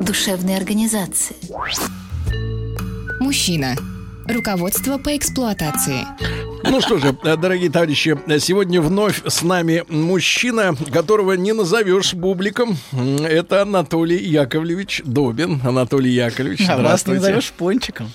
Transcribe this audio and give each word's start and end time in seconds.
душевной 0.00 0.56
организации. 0.56 1.36
Мужчина. 3.20 3.76
Руководство 4.28 4.98
по 4.98 5.16
эксплуатации. 5.16 6.04
Ну 6.68 6.80
что 6.80 6.98
же, 6.98 7.12
дорогие 7.22 7.70
товарищи, 7.70 8.18
сегодня 8.40 8.80
вновь 8.80 9.22
с 9.24 9.42
нами 9.42 9.84
мужчина, 9.88 10.74
которого 10.92 11.34
не 11.34 11.52
назовешь 11.52 12.12
бубликом. 12.14 12.76
Это 12.92 13.62
Анатолий 13.62 14.18
Яковлевич 14.18 15.02
Добин. 15.04 15.60
Анатолий 15.64 16.10
Яковлевич, 16.12 16.62
А 16.62 16.72
вас 16.72 16.76
не 16.76 16.80
здравствуйте. 16.82 17.20
назовешь 17.20 17.52
пончиком. 17.52 18.10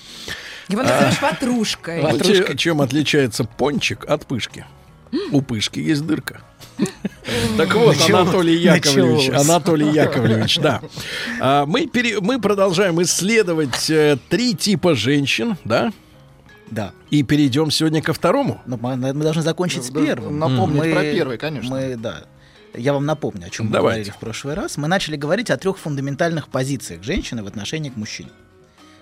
Его 0.67 0.83
назовешь 0.83 1.21
ватрушкой. 1.21 2.01
Ну, 2.03 2.19
че- 2.19 2.57
Чем 2.57 2.81
отличается 2.81 3.45
пончик 3.45 4.03
от 4.05 4.25
пышки? 4.25 4.65
У 5.31 5.41
пышки 5.41 5.79
есть 5.79 6.05
дырка. 6.05 6.41
Так 7.57 7.73
вот, 7.75 7.95
Началось. 7.97 8.09
Анатолий 8.21 8.57
Яковлевич, 8.57 9.27
Началось. 9.27 9.49
Анатолий 9.49 9.89
Яковлевич, 9.91 10.57
да. 10.59 10.81
А, 11.39 11.65
Мы, 11.65 11.85
пере- 11.87 12.19
мы 12.19 12.39
продолжаем 12.41 13.01
исследовать 13.03 13.89
э, 13.89 14.17
три 14.29 14.53
типа 14.55 14.95
женщин, 14.95 15.55
да? 15.63 15.93
Да. 16.69 16.93
И 17.09 17.23
перейдем 17.23 17.69
сегодня 17.71 18.01
ко 18.01 18.13
второму. 18.13 18.61
Но 18.65 18.77
мы, 18.77 18.95
мы 18.95 19.13
должны 19.23 19.41
закончить 19.43 19.83
с 19.85 19.91
первым. 19.91 20.39
напомнить 20.39 20.79
Мы- 20.83 20.91
про 20.93 21.01
первый, 21.03 21.37
конечно. 21.37 21.69
Мы, 21.69 21.95
да. 21.95 22.23
Я 22.73 22.93
вам 22.93 23.05
напомню, 23.05 23.47
о 23.47 23.49
чем 23.49 23.65
мы 23.67 23.73
Давайте. 23.73 23.95
говорили 24.03 24.11
в 24.11 24.19
прошлый 24.19 24.53
раз. 24.55 24.77
Мы 24.77 24.87
начали 24.87 25.15
говорить 25.17 25.49
о 25.51 25.57
трех 25.57 25.77
фундаментальных 25.77 26.47
позициях 26.47 27.03
женщины 27.03 27.43
в 27.43 27.47
отношении 27.47 27.89
к 27.89 27.97
мужчине. 27.97 28.29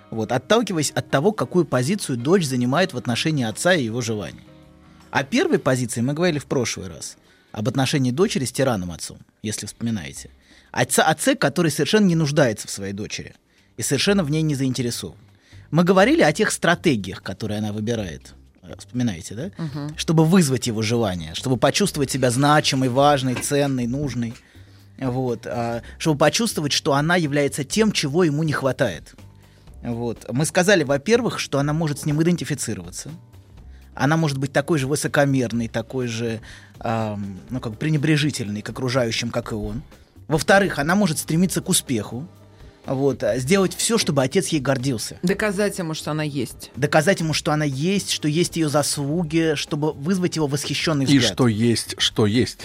Вот, 0.09 0.31
отталкиваясь 0.31 0.89
от 0.91 1.09
того, 1.11 1.31
какую 1.31 1.65
позицию 1.65 2.17
дочь 2.17 2.43
занимает 2.43 2.93
в 2.93 2.97
отношении 2.97 3.45
отца 3.45 3.73
и 3.75 3.83
его 3.85 4.01
желаний. 4.01 4.41
О 5.11 5.23
первой 5.23 5.59
позиции 5.59 6.01
мы 6.01 6.13
говорили 6.13 6.39
в 6.39 6.45
прошлый 6.45 6.87
раз. 6.89 7.15
Об 7.51 7.67
отношении 7.67 8.11
дочери 8.11 8.45
с 8.45 8.51
тираном 8.51 8.91
отцом, 8.91 9.17
если 9.41 9.65
вспоминаете. 9.65 10.29
Отца, 10.71 11.03
отце, 11.03 11.35
который 11.35 11.71
совершенно 11.71 12.05
не 12.05 12.15
нуждается 12.15 12.67
в 12.67 12.71
своей 12.71 12.93
дочери 12.93 13.33
и 13.77 13.81
совершенно 13.81 14.23
в 14.23 14.29
ней 14.29 14.41
не 14.41 14.55
заинтересован. 14.55 15.17
Мы 15.71 15.83
говорили 15.83 16.21
о 16.21 16.33
тех 16.33 16.51
стратегиях, 16.51 17.23
которые 17.23 17.59
она 17.59 17.71
выбирает. 17.71 18.33
Э, 18.61 18.75
Вспоминаете, 18.77 19.35
да? 19.35 19.51
Чтобы 19.95 20.25
вызвать 20.25 20.67
его 20.67 20.81
желание, 20.81 21.33
чтобы 21.33 21.57
почувствовать 21.57 22.11
себя 22.11 22.29
значимой, 22.31 22.89
важной, 22.89 23.35
ценной, 23.35 23.87
нужной. 23.87 24.33
Вот. 24.99 25.47
а, 25.47 25.81
Чтобы 25.97 26.17
почувствовать, 26.17 26.71
что 26.73 26.93
она 26.93 27.15
является 27.15 27.63
тем, 27.63 27.91
чего 27.91 28.23
ему 28.23 28.43
не 28.43 28.51
хватает. 28.53 29.15
Вот. 29.81 30.25
Мы 30.31 30.45
сказали, 30.45 30.83
во-первых, 30.83 31.39
что 31.39 31.57
она 31.59 31.71
может 31.73 31.99
с 31.99 32.05
ним 32.05 32.21
идентифицироваться. 32.21 33.09
Она 33.99 34.15
может 34.15 34.37
быть 34.37 34.53
такой 34.53 34.79
же 34.79 34.87
высокомерной, 34.87 35.67
такой 35.67 36.07
же 36.07 36.39
ам, 36.79 37.37
ну, 37.49 37.59
как 37.59 37.73
бы 37.73 37.77
пренебрежительной 37.77 38.61
к 38.61 38.69
окружающим, 38.69 39.29
как 39.29 39.51
и 39.51 39.55
он. 39.55 39.83
Во-вторых, 40.29 40.79
она 40.79 40.95
может 40.95 41.19
стремиться 41.19 41.59
к 41.59 41.67
успеху. 41.67 42.25
Вот, 42.85 43.23
а, 43.23 43.37
сделать 43.39 43.75
все, 43.75 43.97
чтобы 43.97 44.23
отец 44.23 44.47
ей 44.47 44.61
гордился. 44.61 45.19
Доказать 45.21 45.77
ему, 45.79 45.93
что 45.93 46.11
она 46.11 46.23
есть. 46.23 46.71
Доказать 46.77 47.19
ему, 47.19 47.33
что 47.33 47.51
она 47.51 47.65
есть, 47.65 48.09
что 48.11 48.29
есть 48.29 48.55
ее 48.55 48.69
заслуги, 48.69 49.55
чтобы 49.55 49.91
вызвать 49.91 50.37
его 50.37 50.47
восхищенный 50.47 51.03
И 51.03 51.17
взгляд. 51.17 51.33
что 51.33 51.49
есть, 51.49 51.95
что 51.97 52.25
есть. 52.25 52.59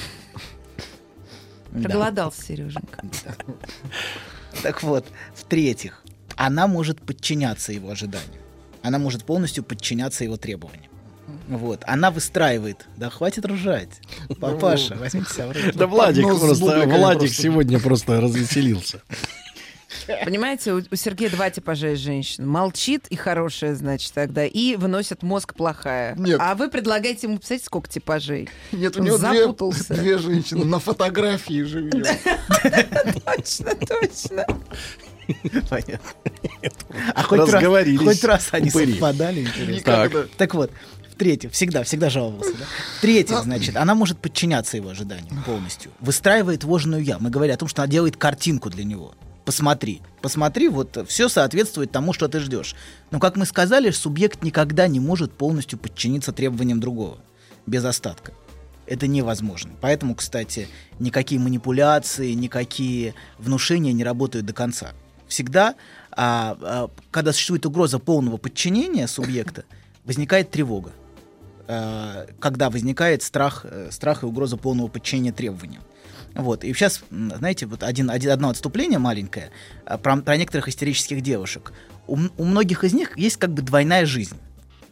Да. 1.72 1.82
Проголодался, 1.88 2.42
Сереженька. 2.42 3.04
Так 4.62 4.84
вот, 4.84 5.04
в-третьих, 5.34 6.04
она 6.36 6.68
может 6.68 7.00
подчиняться 7.02 7.72
его 7.72 7.90
ожиданиям. 7.90 8.40
Она 8.82 9.00
может 9.00 9.24
полностью 9.24 9.64
подчиняться 9.64 10.22
его 10.22 10.36
требованиям. 10.36 10.93
Вот. 11.48 11.82
Она 11.86 12.10
выстраивает. 12.10 12.86
Да 12.96 13.10
хватит 13.10 13.46
ржать. 13.46 14.00
Папаша, 14.40 14.94
возьмите 14.94 15.32
себя 15.32 15.46
в 15.46 15.52
руки. 15.52 15.72
Да 15.74 15.86
Владик 15.86 16.24
Ну, 16.24 16.38
просто, 16.38 16.86
Владик 16.86 17.32
сегодня 17.32 17.78
просто 17.80 18.20
развеселился. 18.20 19.02
Понимаете, 20.24 20.72
у, 20.72 20.78
у 20.78 20.96
Сергея 20.96 21.30
два 21.30 21.50
типажа 21.50 21.96
женщин. 21.96 22.46
Молчит 22.46 23.06
и 23.08 23.16
хорошая, 23.16 23.74
значит, 23.74 24.12
тогда, 24.12 24.44
и 24.44 24.76
выносит 24.76 25.22
мозг 25.22 25.54
плохая. 25.54 26.14
Нет. 26.16 26.38
А 26.40 26.54
вы 26.54 26.68
предлагаете 26.68 27.26
ему, 27.26 27.36
представляете, 27.36 27.66
сколько 27.66 27.88
типажей? 27.88 28.48
Нет, 28.72 28.96
у 28.96 29.02
него 29.02 29.18
две, 29.18 29.42
запутался. 29.42 29.94
две 29.94 30.18
женщины 30.18 30.64
на 30.64 30.78
фотографии 30.78 31.62
видел. 31.62 32.04
Точно, 33.24 33.74
точно. 33.86 34.46
Понятно. 35.70 35.98
А 37.14 37.22
хоть 37.22 37.50
раз, 37.50 37.98
хоть 37.98 38.24
раз 38.24 38.48
они 38.52 38.70
совпадали, 38.70 39.40
интересно. 39.40 39.72
Никогда. 39.72 40.24
Так 40.36 40.54
вот, 40.54 40.70
в-третьих, 41.14 41.52
всегда, 41.52 41.84
всегда 41.84 42.10
жаловался, 42.10 42.52
да? 42.52 42.64
В-третьих, 42.98 43.42
значит, 43.42 43.76
она 43.76 43.94
может 43.94 44.18
подчиняться 44.18 44.76
его 44.76 44.90
ожиданиям 44.90 45.42
полностью. 45.44 45.92
Выстраивает 46.00 46.64
вожную 46.64 47.02
я. 47.02 47.18
Мы 47.18 47.30
говорим 47.30 47.54
о 47.54 47.58
том, 47.58 47.68
что 47.68 47.82
она 47.82 47.90
делает 47.90 48.16
картинку 48.16 48.68
для 48.68 48.84
него. 48.84 49.14
Посмотри, 49.44 50.00
посмотри, 50.22 50.68
вот 50.68 51.06
все 51.06 51.28
соответствует 51.28 51.92
тому, 51.92 52.12
что 52.12 52.28
ты 52.28 52.40
ждешь. 52.40 52.74
Но, 53.10 53.20
как 53.20 53.36
мы 53.36 53.44
сказали, 53.44 53.90
субъект 53.90 54.42
никогда 54.42 54.88
не 54.88 55.00
может 55.00 55.32
полностью 55.32 55.78
подчиниться 55.78 56.32
требованиям 56.32 56.80
другого, 56.80 57.18
без 57.66 57.84
остатка. 57.84 58.32
Это 58.86 59.06
невозможно. 59.06 59.72
Поэтому, 59.80 60.14
кстати, 60.14 60.68
никакие 60.98 61.40
манипуляции, 61.40 62.32
никакие 62.32 63.14
внушения 63.38 63.92
не 63.92 64.02
работают 64.02 64.46
до 64.46 64.52
конца. 64.52 64.92
Всегда, 65.28 65.74
а, 66.10 66.56
а, 66.60 66.90
когда 67.10 67.32
существует 67.32 67.66
угроза 67.66 67.98
полного 67.98 68.36
подчинения 68.36 69.06
субъекта, 69.06 69.64
возникает 70.04 70.50
тревога. 70.50 70.92
А, 71.66 72.26
когда 72.40 72.68
возникает 72.68 73.22
страх, 73.22 73.64
э, 73.64 73.88
страх 73.90 74.22
и 74.22 74.26
угроза 74.26 74.56
полного 74.56 74.88
подчинения 74.88 75.32
требованиям. 75.32 75.82
Вот. 76.34 76.64
И 76.64 76.72
сейчас, 76.74 77.02
знаете, 77.10 77.66
вот 77.66 77.82
один, 77.82 78.10
один, 78.10 78.32
одно 78.32 78.50
отступление 78.50 78.98
маленькое 78.98 79.50
а, 79.86 79.96
про, 79.96 80.16
про 80.16 80.36
некоторых 80.36 80.68
истерических 80.68 81.22
девушек. 81.22 81.72
У, 82.06 82.18
у 82.36 82.44
многих 82.44 82.84
из 82.84 82.92
них 82.92 83.16
есть 83.16 83.38
как 83.38 83.52
бы 83.52 83.62
двойная 83.62 84.04
жизнь. 84.04 84.36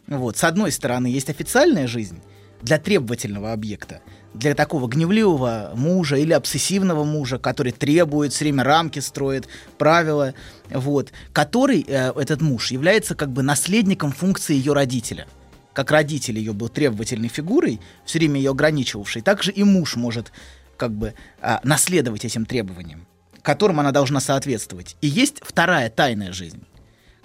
Вот. 0.07 0.37
С 0.37 0.43
одной 0.43 0.71
стороны, 0.71 1.07
есть 1.07 1.29
официальная 1.29 1.85
жизнь 1.85 2.19
для 2.63 2.79
требовательного 2.79 3.51
объекта, 3.51 4.01
для 4.33 4.55
такого 4.55 4.87
гневливого 4.87 5.73
мужа 5.75 6.15
или 6.15 6.33
обсессивного 6.33 7.03
мужа, 7.03 7.37
который 7.37 7.71
требует, 7.71 8.33
все 8.33 8.45
время 8.45 8.63
рамки 8.63 8.99
строит, 8.99 9.47
правила, 9.77 10.33
вот, 10.71 11.11
который, 11.33 11.85
э, 11.87 12.13
этот 12.15 12.41
муж, 12.41 12.71
является 12.71 13.13
как 13.13 13.31
бы 13.31 13.43
наследником 13.43 14.11
функции 14.11 14.55
ее 14.55 14.73
родителя. 14.73 15.27
Как 15.73 15.91
родитель 15.91 16.37
ее 16.37 16.53
был 16.53 16.69
требовательной 16.69 17.29
фигурой, 17.29 17.79
все 18.05 18.19
время 18.19 18.37
ее 18.37 18.51
ограничивавшей, 18.51 19.21
так 19.21 19.43
же 19.43 19.51
и 19.51 19.63
муж 19.63 19.95
может 19.95 20.31
как 20.77 20.91
бы 20.91 21.13
а, 21.41 21.59
наследовать 21.63 22.25
этим 22.25 22.45
требованиям, 22.45 23.07
которым 23.41 23.79
она 23.79 23.91
должна 23.91 24.19
соответствовать. 24.19 24.95
И 25.01 25.07
есть 25.07 25.41
вторая 25.41 25.89
тайная 25.89 26.31
жизнь, 26.31 26.63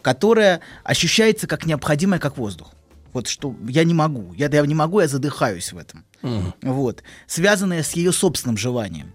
которая 0.02 0.60
ощущается 0.84 1.46
как 1.46 1.66
необходимая, 1.66 2.20
как 2.20 2.38
воздух. 2.38 2.72
Вот 3.12 3.26
что 3.26 3.54
я 3.66 3.84
не 3.84 3.94
могу, 3.94 4.32
я, 4.34 4.48
я 4.48 4.64
не 4.66 4.74
могу, 4.74 5.00
я 5.00 5.08
задыхаюсь 5.08 5.72
в 5.72 5.78
этом. 5.78 6.04
Вот. 6.62 7.02
Связанная 7.26 7.82
с 7.82 7.92
ее 7.92 8.12
собственным 8.12 8.56
желанием. 8.56 9.12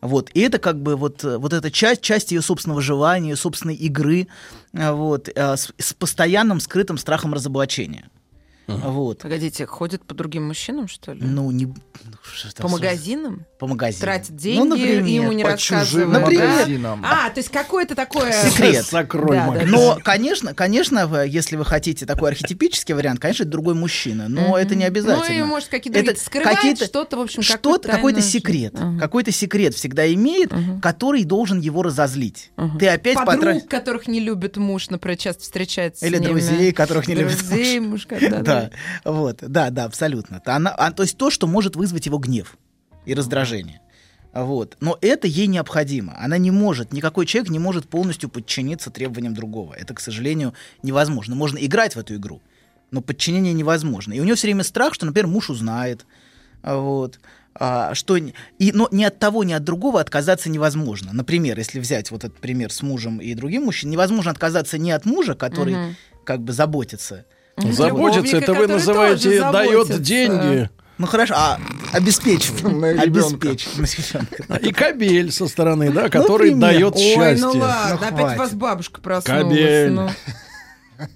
Вот. 0.00 0.30
И 0.34 0.40
это 0.40 0.58
как 0.58 0.82
бы 0.82 0.96
вот, 0.96 1.22
вот 1.24 1.52
эта 1.52 1.70
часть, 1.70 2.02
часть 2.02 2.30
ее 2.30 2.42
собственного 2.42 2.82
желания, 2.82 3.30
ее 3.30 3.36
собственной 3.36 3.74
игры, 3.74 4.28
э, 4.74 4.92
вот, 4.92 5.30
э, 5.34 5.56
с, 5.56 5.72
с 5.78 5.94
постоянным 5.94 6.60
скрытым 6.60 6.98
страхом 6.98 7.32
разоблачения. 7.32 8.10
Вот. 8.66 9.18
Погодите, 9.18 9.66
ходит 9.66 10.04
по 10.04 10.14
другим 10.14 10.46
мужчинам, 10.48 10.88
что 10.88 11.12
ли? 11.12 11.20
Ну, 11.22 11.50
не... 11.50 11.66
ну, 11.66 11.74
что 12.22 12.62
по 12.62 12.68
магазинам? 12.68 13.44
По 13.58 13.66
магазинам. 13.66 14.00
Тратит 14.00 14.36
деньги, 14.36 14.58
Ну, 14.58 14.64
например. 14.76 15.04
ему 15.04 15.32
не 15.32 15.42
По 15.44 15.56
чужим 15.58 15.78
рассказывают. 15.78 16.12
Например. 16.12 16.46
да? 16.46 16.52
магазинам. 16.54 17.04
А, 17.04 17.30
то 17.30 17.38
есть 17.40 17.50
какое-то 17.50 17.94
такое... 17.94 18.32
Секрет. 18.32 18.86
Закрой 18.90 19.36
Да, 19.36 19.44
да, 19.44 19.46
магазин. 19.52 19.70
Но, 19.70 19.98
конечно, 20.02 20.54
конечно, 20.54 21.24
если 21.26 21.56
вы 21.56 21.64
хотите 21.64 22.06
такой 22.06 22.30
архетипический 22.30 22.94
вариант, 22.94 23.20
конечно, 23.20 23.42
это 23.42 23.52
другой 23.52 23.74
мужчина, 23.74 24.28
но 24.28 24.40
Мгм. 24.40 24.54
это 24.54 24.74
не 24.74 24.84
обязательно. 24.84 25.28
Ну 25.38 25.44
и, 25.44 25.48
может, 25.48 25.68
какие-то 25.68 25.98
другие- 26.02 26.16
скрывает 26.16 26.56
какие-то- 26.56 26.84
что-то, 26.86 27.16
в 27.18 27.20
общем, 27.20 27.42
что-то, 27.42 27.88
какой-то 27.88 28.20
секрет. 28.22 28.74
Ага. 28.76 28.98
Какой-то 28.98 29.30
секрет 29.32 29.74
всегда 29.74 30.12
имеет, 30.14 30.52
Мгм. 30.52 30.80
который 30.80 31.24
должен 31.24 31.60
его 31.60 31.82
разозлить. 31.82 32.50
Мгм. 32.56 32.78
Ты 32.78 32.88
опять 32.88 33.16
Подруг, 33.16 33.36
потратил... 33.36 33.68
которых 33.68 34.06
не 34.08 34.20
любит 34.20 34.56
муж, 34.56 34.88
например, 34.90 35.18
часто 35.18 35.42
встречается 35.42 36.06
Или 36.06 36.16
с 36.16 36.20
ними. 36.20 36.30
друзей, 36.30 36.72
которых 36.72 37.08
не 37.08 37.14
любит 37.14 37.38
Друзей 37.38 37.80
муж, 37.80 38.06
когда... 38.06 38.53
Да, 38.60 38.70
вот, 39.10 39.38
да, 39.40 39.70
да, 39.70 39.84
абсолютно. 39.84 40.40
Она, 40.44 40.70
а, 40.70 40.90
то 40.92 41.02
есть 41.02 41.16
то, 41.16 41.30
что 41.30 41.46
может 41.46 41.76
вызвать 41.76 42.06
его 42.06 42.18
гнев 42.18 42.56
и 43.04 43.14
раздражение. 43.14 43.80
Вот. 44.32 44.76
Но 44.80 44.98
это 45.00 45.28
ей 45.28 45.46
необходимо. 45.46 46.16
Она 46.18 46.38
не 46.38 46.50
может, 46.50 46.92
никакой 46.92 47.24
человек 47.24 47.50
не 47.50 47.60
может 47.60 47.88
полностью 47.88 48.28
подчиниться 48.28 48.90
требованиям 48.90 49.32
другого. 49.32 49.74
Это, 49.74 49.94
к 49.94 50.00
сожалению, 50.00 50.54
невозможно. 50.82 51.36
Можно 51.36 51.58
играть 51.58 51.94
в 51.94 52.00
эту 52.00 52.16
игру, 52.16 52.42
но 52.90 53.00
подчинение 53.00 53.52
невозможно. 53.52 54.12
И 54.12 54.20
у 54.20 54.24
нее 54.24 54.34
все 54.34 54.48
время 54.48 54.64
страх, 54.64 54.94
что, 54.94 55.06
например, 55.06 55.28
муж 55.28 55.50
узнает. 55.50 56.04
Вот. 56.64 57.20
А, 57.56 57.94
что, 57.94 58.16
и, 58.16 58.32
но 58.72 58.88
ни 58.90 59.04
от 59.04 59.20
того, 59.20 59.44
ни 59.44 59.52
от 59.52 59.62
другого 59.62 60.00
отказаться 60.00 60.50
невозможно. 60.50 61.12
Например, 61.12 61.56
если 61.56 61.78
взять 61.78 62.10
вот 62.10 62.24
этот 62.24 62.38
пример 62.40 62.72
с 62.72 62.82
мужем 62.82 63.18
и 63.20 63.34
другим 63.34 63.64
мужчиной, 63.66 63.92
невозможно 63.92 64.32
отказаться 64.32 64.78
ни 64.78 64.90
от 64.90 65.04
мужа, 65.04 65.34
который 65.36 65.74
Мгм. 65.76 65.96
как 66.24 66.40
бы 66.40 66.52
заботится. 66.52 67.26
Заботиться, 67.56 68.36
это 68.38 68.52
вы 68.52 68.62
который 68.62 68.72
называете 68.72 69.40
дает 69.40 69.72
заботится. 69.86 69.98
деньги. 69.98 70.70
Ну 70.98 71.06
хорошо, 71.06 71.34
а 71.36 71.58
обеспечивает. 71.92 72.98
Обеспечивает. 73.00 73.78
Ребенка. 74.38 74.56
И 74.66 74.72
кабель 74.72 75.32
со 75.32 75.48
стороны, 75.48 75.90
да, 75.90 76.08
который 76.08 76.50
Например. 76.54 76.60
дает 76.60 76.94
Ой, 76.96 77.02
счастье. 77.02 77.46
ну 77.46 77.58
ладно, 77.58 77.98
Ну, 78.00 78.06
опять 78.06 78.38
вас 78.38 78.52
бабушка 78.52 79.00
проснулась. 79.00 79.42
Кабель. 79.44 79.90
ну. 79.90 80.10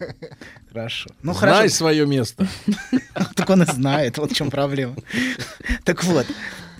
Хорошо. 0.72 1.10
Ну 1.22 1.32
Знай 1.34 1.50
хорошо. 1.52 1.74
свое 1.74 2.06
место. 2.06 2.46
Так 3.34 3.48
он 3.50 3.62
и 3.62 3.66
знает, 3.66 4.18
вот 4.18 4.32
в 4.32 4.34
чем 4.34 4.50
проблема. 4.50 4.96
Так 5.84 6.02
вот, 6.04 6.26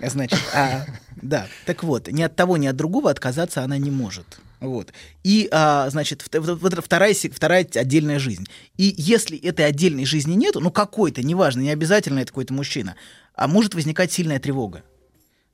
значит, 0.05 0.39
а, 0.55 0.85
да, 1.23 1.47
так 1.67 1.83
вот, 1.85 2.09
ни 2.09 2.23
от 2.23 2.35
того, 2.37 2.57
ни 2.57 2.67
от 2.67 2.77
другого 2.77 3.11
отказаться 3.11 3.63
она 3.63 3.79
не 3.79 3.91
может. 3.91 4.39
Вот. 4.61 4.93
И, 5.23 5.49
а, 5.53 5.89
значит, 5.91 6.23
вторая, 6.23 7.15
вторая 7.15 7.69
отдельная 7.75 8.19
жизнь. 8.19 8.47
И 8.77 8.95
если 8.97 9.39
этой 9.39 9.67
отдельной 9.67 10.05
жизни 10.05 10.35
нету, 10.35 10.61
ну 10.61 10.71
какой-то, 10.71 11.23
неважно, 11.23 11.61
не 11.61 11.71
обязательно 11.71 12.21
это 12.21 12.29
какой-то 12.29 12.55
мужчина, 12.55 12.97
а 13.35 13.47
может 13.47 13.75
возникать 13.75 14.11
сильная 14.13 14.41
тревога. 14.41 14.83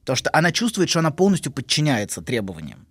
Потому 0.01 0.17
что 0.17 0.31
она 0.33 0.53
чувствует, 0.53 0.89
что 0.89 1.01
она 1.01 1.11
полностью 1.11 1.53
подчиняется 1.53 2.23
требованиям. 2.23 2.87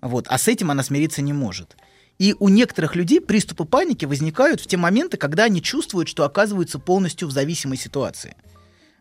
Вот. 0.00 0.26
А 0.28 0.38
с 0.38 0.48
этим 0.48 0.70
она 0.70 0.82
смириться 0.82 1.22
не 1.22 1.32
может. 1.32 1.76
И 2.18 2.34
у 2.38 2.48
некоторых 2.48 2.96
людей 2.96 3.20
приступы 3.20 3.64
паники 3.64 4.04
возникают 4.04 4.60
в 4.60 4.66
те 4.66 4.76
моменты, 4.76 5.16
когда 5.16 5.44
они 5.44 5.62
чувствуют, 5.62 6.08
что 6.08 6.24
оказываются 6.24 6.78
полностью 6.78 7.28
в 7.28 7.32
зависимой 7.32 7.76
ситуации. 7.76 8.36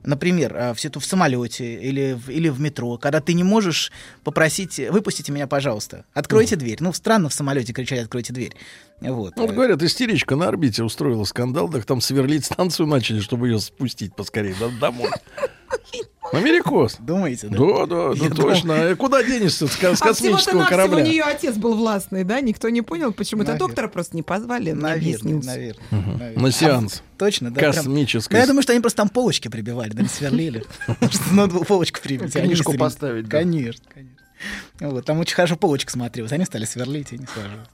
Например, 0.06 0.56
э, 0.56 0.74
в, 0.74 0.78
в 0.78 1.06
самолете 1.06 1.75
или 1.75 2.13
в, 2.13 2.30
или 2.30 2.50
в 2.50 2.60
метро, 2.60 2.98
когда 2.98 3.22
ты 3.22 3.34
не 3.34 3.44
можешь 3.44 3.92
попросить, 4.24 4.80
выпустите 4.90 5.31
меня, 5.31 5.48
пожалуйста, 5.48 6.06
откройте 6.13 6.56
дверь. 6.56 6.78
Ну, 6.80 6.94
странно 6.94 7.30
в 7.30 7.34
самолете 7.34 7.74
кричать, 7.74 8.00
откройте 8.00 8.34
дверь. 8.34 8.56
Вот. 9.02 9.34
Вот 9.36 9.52
говорят, 9.52 9.84
истеричка 9.84 10.36
на 10.36 10.48
орбите 10.48 10.84
устроила 10.84 11.26
скандал, 11.26 11.70
так 11.70 11.86
там 11.86 12.02
сверлить 12.02 12.46
станцию 12.46 12.88
начали, 12.88 13.20
чтобы 13.20 13.50
ее 13.50 13.60
спустить 13.60 14.16
поскорее 14.16 14.56
до- 14.56 14.70
домой. 14.70 15.10
Америкос. 16.32 16.98
Думаете, 17.00 17.48
да? 17.50 17.58
Да, 17.58 17.86
да, 17.86 17.96
Я 18.14 18.30
да, 18.30 18.36
думал- 18.36 18.50
точно. 18.50 18.74
А 18.90 18.96
Куда 18.96 19.24
денешься 19.24 19.68
с, 19.68 19.72
с 19.72 19.74
А 19.74 19.78
всего-то 19.94 19.98
космического 20.06 20.64
у 20.64 20.66
корабля? 20.66 21.04
нее 21.04 21.24
отец 21.24 21.56
был 21.56 21.76
властный, 21.76 22.24
да? 22.24 22.42
Никто 22.42 22.70
не 22.70 22.82
понял, 22.82 23.14
почему-то 23.14 23.50
Наверно. 23.52 23.68
доктора 23.68 23.88
просто 23.90 24.16
не 24.16 24.24
позвали. 24.24 24.68
не 24.72 24.74
Наверное, 24.74 24.94
объяснился. 24.96 25.50
наверное. 25.50 25.84
наверное. 25.92 26.40
На 26.44 26.52
сеанс. 26.52 27.04
Точно, 27.18 27.52
да? 27.52 27.60
прям- 27.60 27.74
Космической. 27.74 28.34
Ну, 28.34 28.40
я 28.40 28.48
думаю, 28.48 28.64
что 28.64 28.72
они 28.74 28.82
просто 28.82 28.98
там 28.98 29.10
полочки 29.10 29.50
прибивали, 29.50 29.92
да, 29.92 30.02
не 30.02 30.08
сверлили. 30.10 30.64
Потому 30.88 31.12
что 31.12 31.34
Надо 31.34 31.54
было 31.54 31.64
полочку 31.64 32.00
прибить. 32.02 32.36
а 32.36 32.42
Книжку 32.42 32.74
поставить. 32.76 33.30
Конечно, 33.30 33.86
конечно. 33.94 34.15
Вот, 34.80 35.06
там 35.06 35.20
очень 35.20 35.36
хорошо 35.36 35.56
полочка 35.56 35.92
смотрелась. 35.92 36.32
Они 36.32 36.46
стали 36.46 36.66
сверлить 36.66 37.14
и 37.14 37.18
не 37.18 37.26
сложилось. 37.26 37.68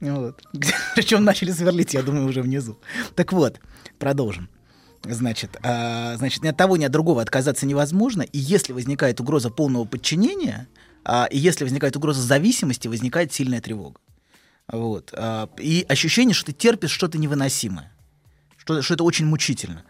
Вот. 0.00 0.42
Причем 0.94 1.24
начали 1.24 1.50
сверлить, 1.50 1.94
я 1.94 2.02
думаю, 2.02 2.26
уже 2.26 2.42
внизу. 2.42 2.78
Так 3.14 3.32
вот, 3.32 3.60
продолжим. 3.98 4.48
Значит, 5.04 5.56
а, 5.62 6.16
значит, 6.16 6.42
ни 6.42 6.48
от 6.48 6.56
того, 6.56 6.76
ни 6.76 6.84
от 6.84 6.92
другого 6.92 7.22
отказаться 7.22 7.66
невозможно. 7.66 8.22
И 8.22 8.38
если 8.38 8.72
возникает 8.72 9.20
угроза 9.20 9.50
полного 9.50 9.84
подчинения, 9.84 10.68
а, 11.04 11.26
и 11.30 11.38
если 11.38 11.64
возникает 11.64 11.96
угроза 11.96 12.20
зависимости, 12.20 12.88
возникает 12.88 13.32
сильная 13.32 13.60
тревога. 13.60 14.00
Вот. 14.70 15.14
а, 15.16 15.48
и 15.58 15.86
ощущение, 15.88 16.34
что 16.34 16.46
ты 16.46 16.52
терпишь 16.52 16.90
что-то 16.90 17.18
невыносимое. 17.18 17.92
Что, 18.56 18.82
что 18.82 18.94
это 18.94 19.04
очень 19.04 19.24
мучительно. 19.24 19.82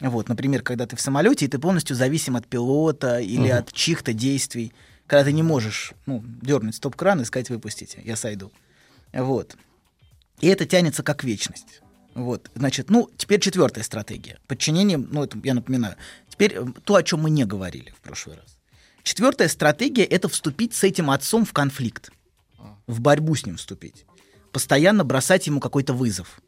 Вот, 0.00 0.28
например, 0.28 0.62
когда 0.62 0.86
ты 0.86 0.96
в 0.96 1.00
самолете, 1.00 1.46
и 1.46 1.48
ты 1.48 1.58
полностью 1.58 1.96
зависим 1.96 2.36
от 2.36 2.46
пилота 2.46 3.20
или 3.20 3.48
от 3.48 3.72
чьих-то 3.72 4.12
действий, 4.12 4.74
когда 5.08 5.24
ты 5.24 5.32
не 5.32 5.42
можешь 5.42 5.94
ну, 6.06 6.22
дернуть 6.24 6.76
стоп-кран 6.76 7.22
и 7.22 7.24
сказать 7.24 7.50
выпустите, 7.50 8.00
я 8.04 8.14
сойду. 8.14 8.52
Вот. 9.12 9.56
И 10.38 10.46
это 10.46 10.66
тянется 10.66 11.02
как 11.02 11.24
вечность. 11.24 11.80
Вот, 12.14 12.50
значит, 12.54 12.90
ну, 12.90 13.10
теперь 13.16 13.40
четвертая 13.40 13.84
стратегия. 13.84 14.38
Подчинение, 14.46 14.98
ну, 14.98 15.24
это 15.24 15.38
я 15.42 15.54
напоминаю. 15.54 15.96
Теперь 16.28 16.54
э, 16.54 16.66
то, 16.84 16.96
о 16.96 17.02
чем 17.02 17.22
мы 17.22 17.30
не 17.30 17.44
говорили 17.44 17.90
в 17.96 18.00
прошлый 18.00 18.36
раз. 18.36 18.58
Четвертая 19.02 19.48
стратегия— 19.48 20.04
это 20.04 20.28
вступить 20.28 20.74
с 20.74 20.84
этим 20.84 21.10
отцом 21.10 21.44
в 21.44 21.52
конфликт. 21.52 22.10
В 22.86 23.00
борьбу 23.00 23.34
с 23.34 23.46
ним 23.46 23.56
вступить. 23.56 24.04
Постоянно 24.52 25.04
бросать 25.04 25.46
ему 25.46 25.60
какой-то 25.60 25.92
вызов. 25.92 26.40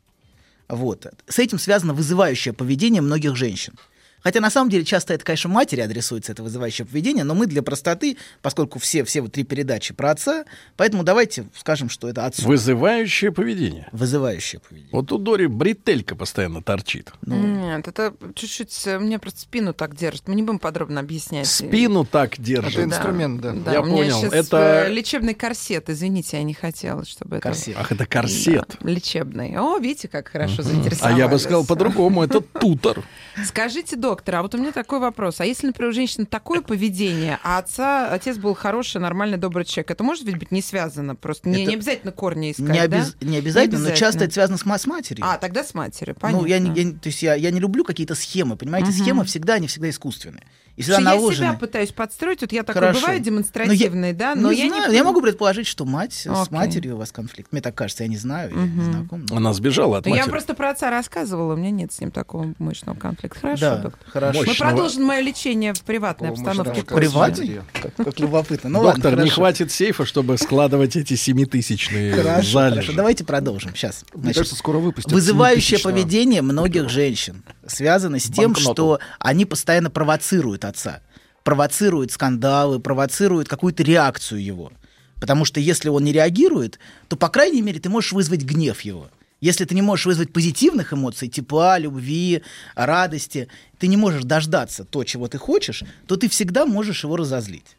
Вот. 0.68 1.06
С 1.28 1.38
этим 1.38 1.58
связано 1.58 1.94
вызывающее 1.94 2.52
поведение 2.52 3.00
многих 3.00 3.36
женщин. 3.36 3.74
Хотя 4.22 4.40
на 4.40 4.50
самом 4.50 4.70
деле 4.70 4.84
часто 4.84 5.14
это, 5.14 5.24
конечно, 5.24 5.48
матери 5.50 5.80
адресуется, 5.80 6.32
это 6.32 6.42
вызывающее 6.42 6.86
поведение, 6.86 7.24
но 7.24 7.34
мы 7.34 7.46
для 7.46 7.62
простоты, 7.62 8.16
поскольку 8.42 8.78
все, 8.78 9.04
все 9.04 9.20
вот 9.22 9.32
три 9.32 9.44
передачи 9.44 9.94
про 9.94 10.10
отца, 10.10 10.44
поэтому 10.76 11.02
давайте 11.04 11.46
скажем, 11.56 11.88
что 11.88 12.08
это 12.08 12.26
отцу. 12.26 12.46
Вызывающее 12.46 13.32
поведение. 13.32 13.88
Вызывающее 13.92 14.60
поведение. 14.60 14.90
Вот 14.92 15.10
у 15.12 15.18
Дори 15.18 15.46
бретелька 15.46 16.14
постоянно 16.16 16.62
торчит. 16.62 17.12
Нет, 17.26 17.86
это 17.88 18.14
чуть-чуть... 18.34 18.86
э, 18.86 18.98
Мне 18.98 19.18
просто 19.18 19.40
спину 19.40 19.72
так 19.74 19.96
держит. 19.96 20.28
Мы 20.28 20.34
не 20.34 20.42
будем 20.42 20.58
подробно 20.58 21.00
объяснять. 21.00 21.46
Спину 21.46 22.04
так 22.04 22.34
Это 22.34 22.42
держит. 22.42 22.84
инструмент, 22.84 23.40
да. 23.40 23.52
Да, 23.52 23.72
Я 23.72 23.80
у 23.80 23.84
меня 23.86 24.14
понял. 24.14 24.24
Это- 24.32 24.84
э, 24.86 24.92
лечебный 24.92 25.34
корсет. 25.34 25.88
Извините, 25.90 26.36
я 26.38 26.42
не 26.42 26.54
хотела, 26.54 27.04
чтобы 27.04 27.36
это... 27.36 27.48
Корсет. 27.48 27.76
Ах, 27.78 27.92
это 27.92 28.06
корсет. 28.06 28.76
Да, 28.80 28.90
лечебный. 28.90 29.56
О, 29.56 29.78
видите, 29.78 30.08
как 30.08 30.28
хорошо 30.28 30.56
А 30.58 30.62
заинтересовались. 30.62 31.18
я 31.18 31.28
бы 31.28 31.38
сказал 31.38 31.64
по-другому, 31.64 32.22
это 32.22 32.40
тутор. 32.60 33.02
Скажите, 33.44 33.96
доктор, 34.10 34.34
а 34.36 34.42
вот 34.42 34.54
у 34.54 34.58
меня 34.58 34.72
такой 34.72 34.98
вопрос. 34.98 35.40
А 35.40 35.44
если, 35.44 35.68
например, 35.68 35.90
у 35.90 35.92
женщины 35.94 36.26
такое 36.26 36.60
поведение, 36.62 37.38
а 37.44 37.58
отца, 37.58 38.08
отец 38.12 38.38
был 38.38 38.54
хороший, 38.54 39.00
нормальный, 39.00 39.38
добрый 39.38 39.64
человек, 39.64 39.90
это 39.92 40.02
может 40.02 40.24
ведь 40.24 40.36
быть 40.36 40.50
не 40.50 40.62
связано? 40.62 41.14
Просто 41.14 41.48
не, 41.48 41.64
не 41.64 41.74
обязательно 41.74 42.10
корни 42.12 42.50
искать, 42.50 42.68
Не, 42.68 42.88
да? 42.88 42.98
обяз- 42.98 43.14
не 43.20 43.36
обязательно, 43.36 43.78
но 43.78 43.86
обязательно. 43.86 43.96
часто 43.96 44.24
это 44.24 44.34
связано 44.34 44.58
с, 44.58 44.66
ма- 44.66 44.78
с 44.78 44.86
матерью. 44.86 45.24
А, 45.26 45.38
тогда 45.38 45.62
с 45.62 45.74
матерью, 45.74 46.16
понятно. 46.18 46.42
ну, 46.42 46.48
я, 46.48 46.58
не- 46.58 46.72
я 46.74 46.84
не- 46.84 46.92
то 46.94 47.08
есть 47.08 47.22
я, 47.22 47.34
я 47.34 47.50
не 47.52 47.60
люблю 47.60 47.84
какие-то 47.84 48.14
схемы, 48.16 48.56
понимаете? 48.56 48.90
Мгм. 48.90 48.98
Схемы 49.00 49.24
всегда, 49.24 49.54
они 49.54 49.68
всегда 49.68 49.88
искусственные. 49.90 50.42
И 50.76 50.82
всегда 50.82 51.12
я 51.12 51.20
себя 51.32 51.52
пытаюсь 51.54 51.92
подстроить, 51.92 52.40
вот 52.40 52.52
я 52.52 52.62
такой 52.62 52.80
Хорошо. 52.80 53.00
бываю 53.00 53.18
Но 53.18 53.24
демонстративный, 53.24 54.12
да, 54.12 54.34
но 54.34 54.50
не 54.52 54.60
я 54.62 54.68
знаю, 54.68 54.90
не... 54.90 54.96
я 54.96 55.04
могу 55.04 55.20
предположить, 55.20 55.66
что 55.66 55.84
мать 55.84 56.12
с 56.14 56.26
Окей. 56.26 56.46
матерью 56.50 56.94
у 56.94 56.98
вас 56.98 57.12
конфликт. 57.12 57.52
Мне 57.52 57.60
так 57.60 57.74
кажется, 57.74 58.04
я 58.04 58.08
не 58.08 58.16
знаю, 58.16 58.50
я 58.54 58.62
не 58.66 58.82
знаком. 58.84 59.26
но- 59.28 59.36
Она 59.36 59.52
сбежала 59.52 59.98
от 59.98 60.06
Ну, 60.06 60.10
я 60.14 60.18
матери. 60.20 60.30
просто 60.30 60.54
про 60.54 60.70
отца 60.70 60.90
рассказывала, 60.90 61.54
у 61.54 61.56
меня 61.56 61.70
нет 61.70 61.92
с 61.92 62.00
ним 62.00 62.10
такого 62.10 62.54
мощного 62.58 62.96
конфликта. 62.96 63.38
Хорошо, 63.40 63.60
да, 63.60 63.76
доктор. 63.78 64.10
хорошо. 64.10 64.40
Мы 64.40 64.46
Мощного. 64.46 64.70
продолжим 64.70 65.02
мое 65.04 65.20
лечение 65.20 65.74
в 65.74 65.82
приватной 65.82 66.28
О, 66.28 66.32
обстановке. 66.32 66.70
мощного 66.82 66.96
Приватный? 66.98 67.60
Как, 67.82 67.94
как 67.96 68.20
любопытно. 68.20 68.70
Ну, 68.70 68.80
ладно, 68.80 69.02
Доктор, 69.02 69.24
не 69.24 69.30
хватит 69.30 69.70
сейфа, 69.72 70.06
чтобы 70.06 70.38
складывать 70.38 70.96
эти 70.96 71.14
семитысячные 71.14 72.12
Хорошо, 72.14 72.50
залежи. 72.52 72.74
хорошо, 72.76 72.92
давайте 72.94 73.24
продолжим. 73.24 73.74
Сейчас. 73.74 74.04
Мне 74.14 74.32
кажется, 74.32 74.56
скоро 74.56 74.78
выпустят. 74.78 75.12
Вызывающее 75.12 75.78
7000-го. 75.78 75.90
поведение 75.90 76.42
многих 76.42 76.88
женщин 76.88 77.42
связано 77.66 78.18
с 78.18 78.24
тем, 78.30 78.54
что 78.54 78.98
они 79.18 79.44
постоянно 79.44 79.90
провоцируют 79.90 80.59
отца. 80.64 81.00
Провоцируют 81.44 82.12
скандалы, 82.12 82.80
провоцируют 82.80 83.48
какую-то 83.48 83.82
реакцию 83.82 84.42
его. 84.42 84.72
Потому 85.20 85.44
что 85.44 85.60
если 85.60 85.88
он 85.88 86.04
не 86.04 86.12
реагирует, 86.12 86.78
то, 87.08 87.16
по 87.16 87.28
крайней 87.28 87.62
мере, 87.62 87.80
ты 87.80 87.88
можешь 87.88 88.12
вызвать 88.12 88.42
гнев 88.42 88.80
его. 88.80 89.10
Если 89.40 89.64
ты 89.64 89.74
не 89.74 89.82
можешь 89.82 90.06
вызвать 90.06 90.32
позитивных 90.32 90.92
эмоций, 90.92 91.28
тепла, 91.28 91.78
любви, 91.78 92.42
радости, 92.74 93.48
ты 93.78 93.86
не 93.86 93.96
можешь 93.96 94.24
дождаться 94.24 94.84
то, 94.84 95.02
чего 95.04 95.28
ты 95.28 95.38
хочешь, 95.38 95.82
то 96.06 96.16
ты 96.16 96.28
всегда 96.28 96.66
можешь 96.66 97.04
его 97.04 97.16
разозлить. 97.16 97.76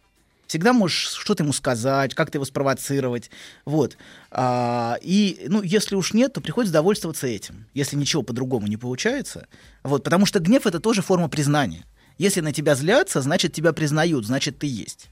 Всегда 0.48 0.74
можешь 0.74 1.14
что-то 1.14 1.44
ему 1.44 1.54
сказать, 1.54 2.14
как-то 2.14 2.38
его 2.38 2.46
спровоцировать. 2.46 3.32
Вот. 3.64 3.96
А, 4.32 4.98
и, 5.02 5.46
ну, 5.48 5.62
если 5.62 5.96
уж 5.96 6.14
нет, 6.14 6.34
то 6.34 6.42
приходится 6.42 6.74
довольствоваться 6.74 7.26
этим. 7.26 7.68
Если 7.74 7.96
ничего 7.96 8.22
по-другому 8.22 8.68
не 8.68 8.76
получается. 8.76 9.48
Вот. 9.84 10.04
Потому 10.04 10.26
что 10.26 10.40
гнев— 10.40 10.66
это 10.68 10.82
тоже 10.82 11.02
форма 11.02 11.30
признания. 11.30 11.86
Если 12.18 12.42
на 12.42 12.52
тебя 12.54 12.76
злятся, 12.76 13.22
значит, 13.22 13.54
тебя 13.54 13.74
признают, 13.74 14.26
значит, 14.26 14.60
ты 14.60 14.68
есть. 14.68 15.08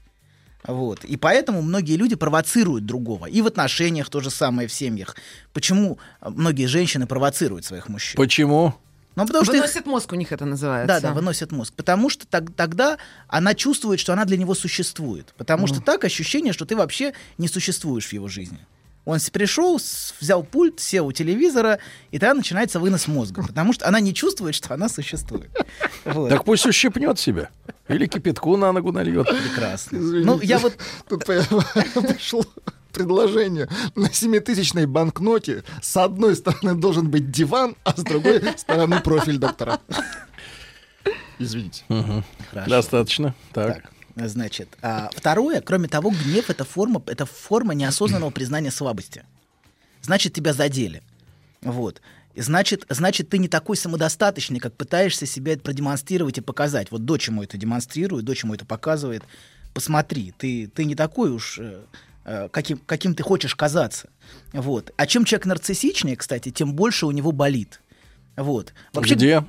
Вот. 0.66 1.04
И 1.04 1.16
поэтому 1.16 1.62
многие 1.62 1.96
люди 1.96 2.14
провоцируют 2.16 2.84
другого. 2.86 3.26
И 3.26 3.40
в 3.40 3.46
отношениях 3.46 4.10
то 4.10 4.20
же 4.20 4.30
самое 4.30 4.68
в 4.68 4.72
семьях. 4.72 5.16
Почему 5.52 5.98
а, 6.20 6.30
многие 6.30 6.66
женщины 6.66 7.06
провоцируют 7.06 7.64
своих 7.64 7.88
мужчин? 7.88 8.16
Почему? 8.16 8.74
Ну, 9.16 9.26
потому 9.26 9.44
что 9.44 9.54
их- 9.54 9.62
Выносит 9.62 9.86
мозг 9.86 10.12
у 10.12 10.16
них 10.16 10.32
это 10.32 10.44
называется. 10.44 11.00
да, 11.00 11.08
да, 11.08 11.14
выносят 11.14 11.50
мозг. 11.50 11.72
Потому 11.74 12.10
что 12.10 12.26
так- 12.26 12.54
тогда 12.54 12.98
она 13.26 13.54
чувствует, 13.54 13.98
что 14.00 14.12
она 14.12 14.24
для 14.24 14.36
него 14.36 14.54
существует. 14.54 15.34
Потому 15.36 15.66
что 15.66 15.80
так 15.80 16.04
ощущение, 16.04 16.52
что 16.52 16.64
ты 16.66 16.76
вообще 16.76 17.14
не 17.38 17.48
существуешь 17.48 18.06
в 18.06 18.12
его 18.12 18.28
жизни. 18.28 18.58
Он 19.10 19.18
пришел, 19.32 19.80
взял 20.20 20.44
пульт, 20.44 20.78
сел 20.78 21.06
у 21.06 21.12
телевизора, 21.12 21.80
и 22.12 22.18
тогда 22.20 22.34
начинается 22.34 22.78
вынос 22.78 23.08
мозга. 23.08 23.42
Потому 23.42 23.72
что 23.72 23.88
она 23.88 23.98
не 23.98 24.14
чувствует, 24.14 24.54
что 24.54 24.72
она 24.74 24.88
существует. 24.88 25.50
Вот. 26.04 26.30
Так 26.30 26.44
пусть 26.44 26.64
ущипнет 26.64 27.18
себя. 27.18 27.50
Или 27.88 28.06
кипятку 28.06 28.56
на 28.56 28.72
ногу 28.72 28.90
нальет. 28.90 29.26
Прекрасно. 29.28 29.98
Извините. 29.98 30.26
Ну, 30.26 30.40
я 30.40 30.58
вот 30.58 30.78
Тут 31.08 31.24
пришло 31.26 32.42
предложение. 32.92 33.68
На 33.94 34.10
семитысячной 34.10 34.86
банкноте 34.86 35.62
с 35.82 35.96
одной 35.96 36.36
стороны 36.36 36.74
должен 36.74 37.10
быть 37.10 37.30
диван, 37.30 37.76
а 37.84 37.92
с 37.94 38.02
другой 38.02 38.40
стороны 38.56 39.00
профиль 39.00 39.38
доктора. 39.38 39.78
Извините. 41.38 41.84
Хорошо. 42.50 42.70
Достаточно. 42.70 43.34
Так. 43.52 43.82
Так, 43.82 43.89
значит, 44.16 44.68
а, 44.82 45.10
второе, 45.14 45.60
кроме 45.60 45.88
того, 45.88 46.10
гнев 46.10 46.50
это 46.50 46.64
форма, 46.64 47.02
это 47.06 47.26
форма 47.26 47.74
неосознанного 47.74 48.30
признания 48.30 48.70
слабости. 48.70 49.24
Значит, 50.02 50.32
тебя 50.32 50.52
задели. 50.52 51.02
Вот. 51.62 52.00
Значит, 52.36 52.86
значит, 52.88 53.28
ты 53.28 53.38
не 53.38 53.48
такой 53.48 53.76
самодостаточный, 53.76 54.60
как 54.60 54.74
пытаешься 54.74 55.26
себя 55.26 55.58
продемонстрировать 55.58 56.38
и 56.38 56.40
показать. 56.40 56.90
Вот 56.90 57.04
дочь 57.04 57.28
ему 57.28 57.42
это 57.42 57.56
демонстрирует, 57.56 58.24
дочь 58.24 58.44
ему 58.44 58.54
это 58.54 58.64
показывает. 58.64 59.24
Посмотри, 59.74 60.32
ты, 60.36 60.68
ты 60.68 60.84
не 60.84 60.94
такой 60.94 61.30
уж, 61.30 61.58
э, 61.58 61.82
э, 62.24 62.48
каким, 62.50 62.78
каким 62.78 63.14
ты 63.14 63.22
хочешь 63.22 63.54
казаться. 63.54 64.08
Вот. 64.52 64.92
А 64.96 65.06
чем 65.06 65.24
человек 65.24 65.46
нарциссичнее, 65.46 66.16
кстати, 66.16 66.50
тем 66.50 66.74
больше 66.74 67.06
у 67.06 67.10
него 67.10 67.32
болит. 67.32 67.80
Вот. 68.36 68.72
Вообще, 68.92 69.14
Где? 69.14 69.44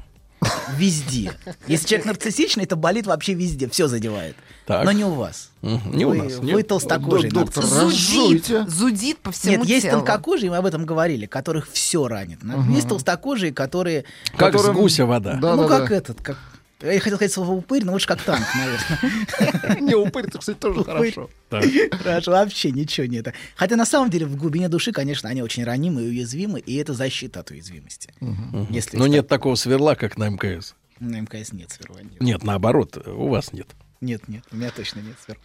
Везде. 0.76 1.34
Если 1.68 1.88
человек 1.88 2.06
нарциссичный, 2.08 2.66
то 2.66 2.76
болит 2.76 3.06
вообще 3.06 3.34
везде, 3.34 3.70
все 3.70 3.88
задевает. 3.88 4.36
Так. 4.66 4.86
Но 4.86 4.92
не 4.92 5.04
у 5.06 5.12
вас. 5.12 5.52
Мгм, 5.62 5.96
не 5.96 6.06
у 6.06 6.10
вы, 6.10 6.18
нас, 6.18 6.34
Вы 6.38 6.46
нет. 6.54 6.68
толстокожий 6.68 7.30
Док- 7.30 7.46
доктор. 7.46 7.64
Зудит, 7.64 8.48
зудит 8.68 9.18
по 9.20 9.32
всему 9.32 9.58
Нет, 9.60 9.66
есть 9.68 9.86
телу. 9.86 9.98
тонкокожие, 9.98 10.50
мы 10.50 10.58
об 10.58 10.66
этом 10.66 10.86
говорили, 10.86 11.26
которых 11.26 11.70
все 11.72 12.08
ранит. 12.08 12.40
Есть 12.70 12.88
толстокожие, 12.88 13.54
которые... 13.54 14.06
Как 14.36 14.54
с 14.54 14.58
Которым- 14.58 14.78
гуся 14.78 15.06
вода. 15.06 15.34
Да, 15.36 15.56
ну, 15.56 15.68
да, 15.68 15.78
как 15.80 15.90
да. 15.90 15.96
этот, 15.96 16.22
как... 16.22 16.38
Я 16.82 17.00
хотел 17.00 17.18
сказать 17.18 17.32
слово 17.32 17.52
упырь, 17.52 17.84
но 17.86 17.92
лучше 17.92 18.08
как 18.08 18.22
танк, 18.24 18.46
наверное. 18.56 19.82
Не, 19.82 19.96
упырь, 19.96 20.26
это, 20.28 20.40
кстати, 20.40 20.58
тоже 20.58 20.84
хорошо. 20.84 21.30
Хорошо, 21.50 22.32
вообще 22.32 22.72
ничего 22.72 23.06
не 23.08 23.18
это. 23.18 23.34
Хотя 23.56 23.76
на 23.76 23.86
самом 23.86 24.10
деле 24.10 24.26
в 24.26 24.36
глубине 24.36 24.70
души, 24.70 24.92
конечно, 24.92 25.30
они 25.30 25.42
очень 25.44 25.64
ранимы 25.64 26.04
и 26.04 26.08
уязвимы, 26.08 26.60
и 26.60 26.76
это 26.76 26.94
защита 26.94 27.42
от 27.42 27.52
уязвимости. 27.52 28.14
Но 28.20 29.04
уж 29.04 29.10
нет 29.10 29.28
такого 29.28 29.56
сверла, 29.56 29.96
как 29.96 30.18
на 30.18 30.30
МКС. 30.30 30.76
На 31.00 31.20
МКС 31.20 31.52
нет 31.52 31.72
сверла. 31.72 32.00
нет. 32.20 32.44
Наоборот, 32.44 32.98
у 33.08 33.30
вас 33.30 33.54
нет. 33.54 33.68
Нет, 34.02 34.28
нет, 34.28 34.44
у 34.52 34.56
меня 34.56 34.72
точно 34.72 35.00
нет 35.00 35.16
сверху. 35.24 35.42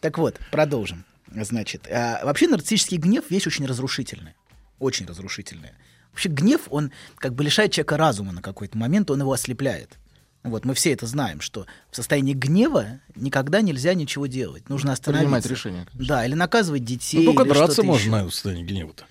Так 0.00 0.18
вот, 0.18 0.38
продолжим. 0.52 1.04
Значит, 1.34 1.88
а, 1.90 2.20
вообще 2.24 2.46
нарциссический 2.46 2.98
гнев 2.98 3.24
вещь 3.30 3.46
очень 3.46 3.66
разрушительная. 3.66 4.36
Очень 4.78 5.06
разрушительная. 5.06 5.74
Вообще 6.12 6.28
гнев, 6.28 6.62
он 6.70 6.92
как 7.16 7.34
бы 7.34 7.42
лишает 7.42 7.72
человека 7.72 7.96
разума 7.96 8.32
на 8.32 8.42
какой-то 8.42 8.76
момент, 8.76 9.10
он 9.10 9.20
его 9.20 9.32
ослепляет. 9.32 9.98
Вот, 10.44 10.64
мы 10.64 10.74
все 10.74 10.92
это 10.92 11.06
знаем, 11.06 11.40
что 11.40 11.66
в 11.90 11.96
состоянии 11.96 12.34
гнева 12.34 13.00
никогда 13.14 13.60
нельзя 13.60 13.94
ничего 13.94 14.26
делать. 14.26 14.68
Нужно 14.68 14.92
остановиться. 14.92 15.24
Принимать 15.24 15.46
решения, 15.46 15.86
конечно. 15.90 16.16
Да, 16.16 16.26
или 16.26 16.34
наказывать 16.34 16.84
детей. 16.84 17.18
Ну, 17.18 17.32
только 17.32 17.44
или 17.44 17.52
драться 17.52 17.82
можно, 17.84 18.16
еще. 18.16 18.26
в 18.26 18.34
состоянии 18.34 18.64
гнева-то. 18.64 19.04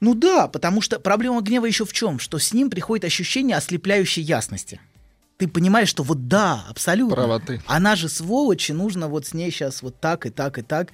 Ну 0.00 0.14
да, 0.14 0.46
потому 0.46 0.80
что 0.80 1.00
проблема 1.00 1.40
гнева 1.40 1.66
еще 1.66 1.84
в 1.84 1.92
чем? 1.92 2.18
Что 2.18 2.38
с 2.38 2.52
ним 2.52 2.70
приходит 2.70 3.04
ощущение 3.04 3.56
ослепляющей 3.56 4.22
ясности. 4.22 4.80
Ты 5.38 5.48
понимаешь, 5.48 5.88
что 5.88 6.02
вот 6.02 6.28
да, 6.28 6.64
абсолютно. 6.68 7.16
Правоты. 7.16 7.62
Она 7.66 7.96
же 7.96 8.08
сволочь, 8.08 8.70
и 8.70 8.72
нужно 8.72 9.08
вот 9.08 9.26
с 9.26 9.34
ней 9.34 9.50
сейчас 9.50 9.82
вот 9.82 9.98
так 10.00 10.24
и 10.24 10.30
так 10.30 10.58
и 10.58 10.62
так. 10.62 10.92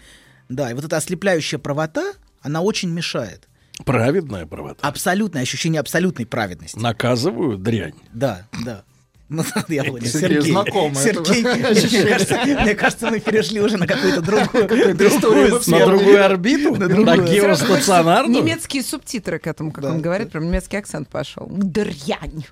Да, 0.49 0.71
и 0.71 0.75
вот 0.75 0.85
эта 0.85 0.97
ослепляющая 0.97 1.59
правота, 1.59 2.13
она 2.41 2.63
очень 2.63 2.91
мешает. 2.91 3.49
Праведная 3.85 4.47
правота. 4.47 4.87
Абсолютное 4.87 5.43
ощущение 5.43 5.81
абсолютной 5.81 6.27
праведности. 6.27 6.79
Наказываю 6.79 7.59
дрянь. 7.59 7.95
Да, 8.13 8.49
да. 8.65 8.85
Ну, 9.33 9.45
я 9.69 9.85
понял. 9.85 10.07
Сергею 10.07 10.43
Сергей, 10.43 10.53
знакомо 10.53 11.01
это 11.01 11.25
Сергей, 11.25 11.43
мне 11.43 12.05
кажется, 12.07 12.45
мне 12.45 12.75
кажется, 12.75 13.11
мы 13.11 13.19
перешли 13.19 13.61
уже 13.61 13.79
на 13.79 13.87
какую-то 13.87 14.21
другую. 14.21 14.69
На 15.67 15.87
другую 15.87 16.25
орбиту? 16.25 16.77
На 16.77 16.89
другую. 16.89 17.27
геостационарную? 17.27 18.43
Немецкие 18.43 18.83
субтитры 18.83 19.39
к 19.39 19.47
этому, 19.47 19.73
как 19.73 19.85
он 19.85 20.03
говорит, 20.03 20.31
прям 20.31 20.47
немецкий 20.47 20.77
акцент 20.77 21.09
пошел. 21.09 21.49
Дрянь. 21.51 22.45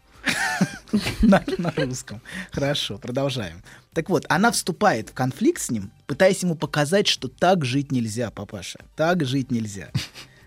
на, 1.23 1.45
на 1.59 1.73
русском. 1.77 2.21
Хорошо, 2.51 2.99
продолжаем. 2.99 3.63
Так 3.93 4.09
вот, 4.09 4.25
она 4.29 4.51
вступает 4.51 5.11
в 5.11 5.13
конфликт 5.13 5.61
с 5.61 5.71
ним, 5.71 5.91
пытаясь 6.07 6.43
ему 6.43 6.55
показать, 6.55 7.07
что 7.09 7.29
так 7.29 7.65
жить 7.65 7.93
нельзя, 7.93 8.31
папаша. 8.31 8.79
Так 8.97 9.25
жить 9.25 9.51
нельзя. 9.51 9.91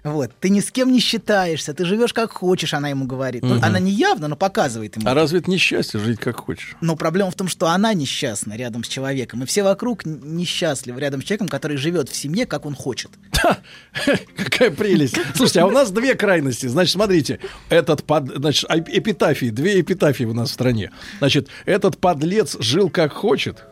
Вот, 0.04 0.32
ты 0.40 0.50
ни 0.50 0.60
с 0.60 0.70
кем 0.70 0.92
не 0.92 1.00
считаешься, 1.00 1.74
ты 1.74 1.86
живешь 1.86 2.14
как 2.14 2.34
хочешь, 2.34 2.74
она 2.74 2.90
ему 2.90 3.06
говорит. 3.06 3.44
Ну, 3.44 3.60
она 3.62 3.80
не 3.80 3.92
явно, 3.92 4.28
но 4.28 4.36
показывает 4.36 4.98
ему. 4.98 5.08
А 5.08 5.14
разве 5.14 5.40
это 5.40 5.50
несчастье 5.50 6.00
жить 6.00 6.20
как 6.20 6.38
хочешь? 6.38 6.76
Но 6.82 6.96
проблема 6.96 7.32
в 7.32 7.36
том, 7.36 7.48
что 7.48 7.68
она 7.68 7.94
несчастна 7.94 8.54
рядом 8.54 8.84
с 8.84 8.88
человеком, 8.88 9.44
и 9.44 9.46
все 9.46 9.64
вокруг 9.64 10.06
несчастливы 10.06 11.00
рядом 11.00 11.22
с 11.22 11.26
человеком, 11.26 11.48
который 11.48 11.78
живет 11.78 12.10
в 12.10 12.16
семье, 12.16 12.46
как 12.46 12.66
он 12.66 12.76
хочет. 12.76 13.12
Какая 14.38 14.72
прелесть. 14.72 15.18
Слушайте, 15.36 15.62
а 15.62 15.68
у 15.68 15.72
нас 15.72 15.92
две 15.92 16.16
крайности. 16.16 16.68
Значит, 16.68 16.94
смотрите, 16.94 17.40
этот 17.70 18.04
под... 18.04 18.36
Значит, 18.36 18.70
эпитафии, 18.70 19.50
две 19.50 19.80
эпитафии 19.80 20.26
у 20.26 20.34
нас 20.34 20.50
в 20.50 20.54
стране. 20.54 20.92
Значит, 21.20 21.48
этот 21.66 21.98
подлец 21.98 22.58
жил 22.60 22.90
как 22.90 23.14
хочет. 23.14 23.64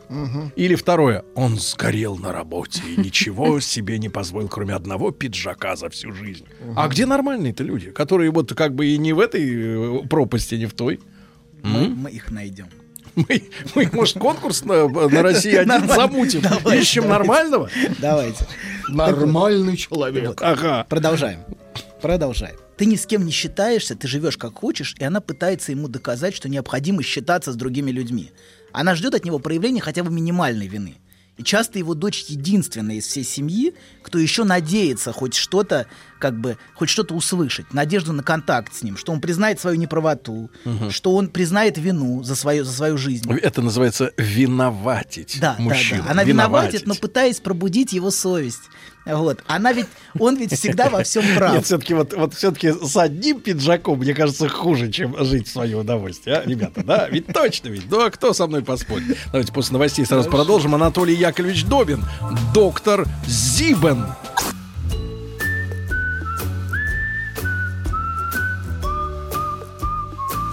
Или 0.55 0.75
второе, 0.75 1.23
он 1.35 1.57
сгорел 1.57 2.17
на 2.17 2.31
работе 2.33 2.81
и 2.85 2.99
ничего 2.99 3.59
себе 3.59 3.97
не 3.97 4.09
позволил, 4.09 4.49
кроме 4.49 4.73
одного 4.73 5.11
пиджака 5.11 5.75
за 5.75 5.89
всю 5.89 6.11
жизнь. 6.11 6.45
А 6.75 6.87
где 6.87 7.05
нормальные-то 7.05 7.63
люди, 7.63 7.91
которые 7.91 8.31
вот 8.31 8.53
как 8.53 8.75
бы 8.75 8.87
и 8.87 8.97
не 8.97 9.13
в 9.13 9.19
этой 9.19 10.01
э, 10.03 10.07
пропасти, 10.07 10.55
не 10.55 10.65
в 10.65 10.73
той? 10.73 10.99
Мы, 11.63 11.89
мы 11.89 12.09
их 12.11 12.31
найдем. 12.31 12.67
Мы, 13.15 13.43
мы, 13.75 13.89
может, 13.91 14.17
конкурс 14.17 14.63
на, 14.63 14.87
на 14.87 15.21
России 15.21 15.53
один 15.53 15.67
Нормально. 15.67 15.95
замутим? 15.95 16.41
Давайте, 16.41 16.81
Ищем 16.81 17.03
давайте. 17.03 17.19
нормального? 17.19 17.69
Давайте. 17.99 18.47
Нормальный 18.87 19.77
человек. 19.77 20.41
Ага. 20.41 20.85
Продолжаем. 20.89 21.39
Продолжаем. 22.01 22.55
Ты 22.77 22.85
ни 22.85 22.95
с 22.95 23.05
кем 23.05 23.25
не 23.25 23.31
считаешься, 23.31 23.95
ты 23.95 24.07
живешь 24.07 24.37
как 24.37 24.55
хочешь, 24.55 24.95
и 24.97 25.03
она 25.03 25.21
пытается 25.21 25.71
ему 25.71 25.87
доказать, 25.87 26.35
что 26.35 26.49
необходимо 26.49 27.03
считаться 27.03 27.51
с 27.51 27.55
другими 27.55 27.91
людьми. 27.91 28.31
Она 28.73 28.95
ждет 28.95 29.13
от 29.15 29.25
него 29.25 29.39
проявления 29.39 29.81
хотя 29.81 30.03
бы 30.03 30.11
минимальной 30.11 30.67
вины. 30.67 30.95
И 31.37 31.43
часто 31.43 31.79
его 31.79 31.93
дочь 31.95 32.25
единственная 32.27 32.95
из 32.97 33.05
всей 33.07 33.23
семьи, 33.23 33.73
кто 34.03 34.19
еще 34.19 34.43
надеется 34.43 35.13
хоть 35.13 35.33
что-то, 35.33 35.87
как 36.19 36.39
бы, 36.39 36.57
хоть 36.75 36.89
что-то 36.89 37.15
услышать, 37.15 37.73
надежду 37.73 38.11
на 38.13 38.21
контакт 38.21 38.75
с 38.75 38.83
ним, 38.83 38.97
что 38.97 39.11
он 39.13 39.21
признает 39.21 39.59
свою 39.59 39.77
неправоту, 39.77 40.51
что 40.89 41.15
он 41.15 41.29
признает 41.29 41.77
вину 41.77 42.21
за 42.21 42.35
свою, 42.35 42.63
за 42.65 42.73
свою 42.73 42.97
жизнь. 42.97 43.31
Это 43.41 43.61
называется 43.61 44.11
виноватить 44.17 45.37
Да, 45.39 45.55
мужчину. 45.57 46.01
да, 46.01 46.05
да. 46.07 46.11
Она 46.11 46.23
виноватит, 46.25 46.73
Виноватить. 46.73 46.87
но 46.87 46.95
пытаясь 46.95 47.39
пробудить 47.39 47.93
его 47.93 48.11
совесть. 48.11 48.69
Вот. 49.05 49.43
Она 49.47 49.73
ведь, 49.73 49.87
он 50.19 50.37
ведь 50.37 50.53
всегда 50.53 50.89
во 50.89 51.03
всем 51.03 51.23
прав. 51.35 51.53
Нет, 51.53 51.65
все-таки 51.65 51.93
вот, 51.93 52.13
вот 52.13 52.33
все-таки 52.33 52.71
с 52.71 52.95
одним 52.97 53.39
пиджаком, 53.39 53.99
мне 53.99 54.13
кажется, 54.13 54.47
хуже, 54.47 54.91
чем 54.91 55.15
жить 55.23 55.47
в 55.47 55.51
свое 55.51 55.77
удовольствие, 55.77 56.37
а, 56.37 56.47
ребята, 56.47 56.83
да? 56.83 57.07
Ведь 57.09 57.27
точно 57.27 57.69
ведь. 57.69 57.89
Ну, 57.89 57.99
а 58.05 58.11
кто 58.11 58.33
со 58.33 58.47
мной 58.47 58.63
поспорит? 58.63 59.17
Давайте 59.27 59.51
после 59.51 59.73
новостей 59.73 60.05
сразу 60.05 60.29
продолжим. 60.29 60.75
Анатолий 60.75 61.15
Яковлевич 61.15 61.65
Добин, 61.65 62.03
доктор 62.53 63.07
Зибен. 63.25 64.05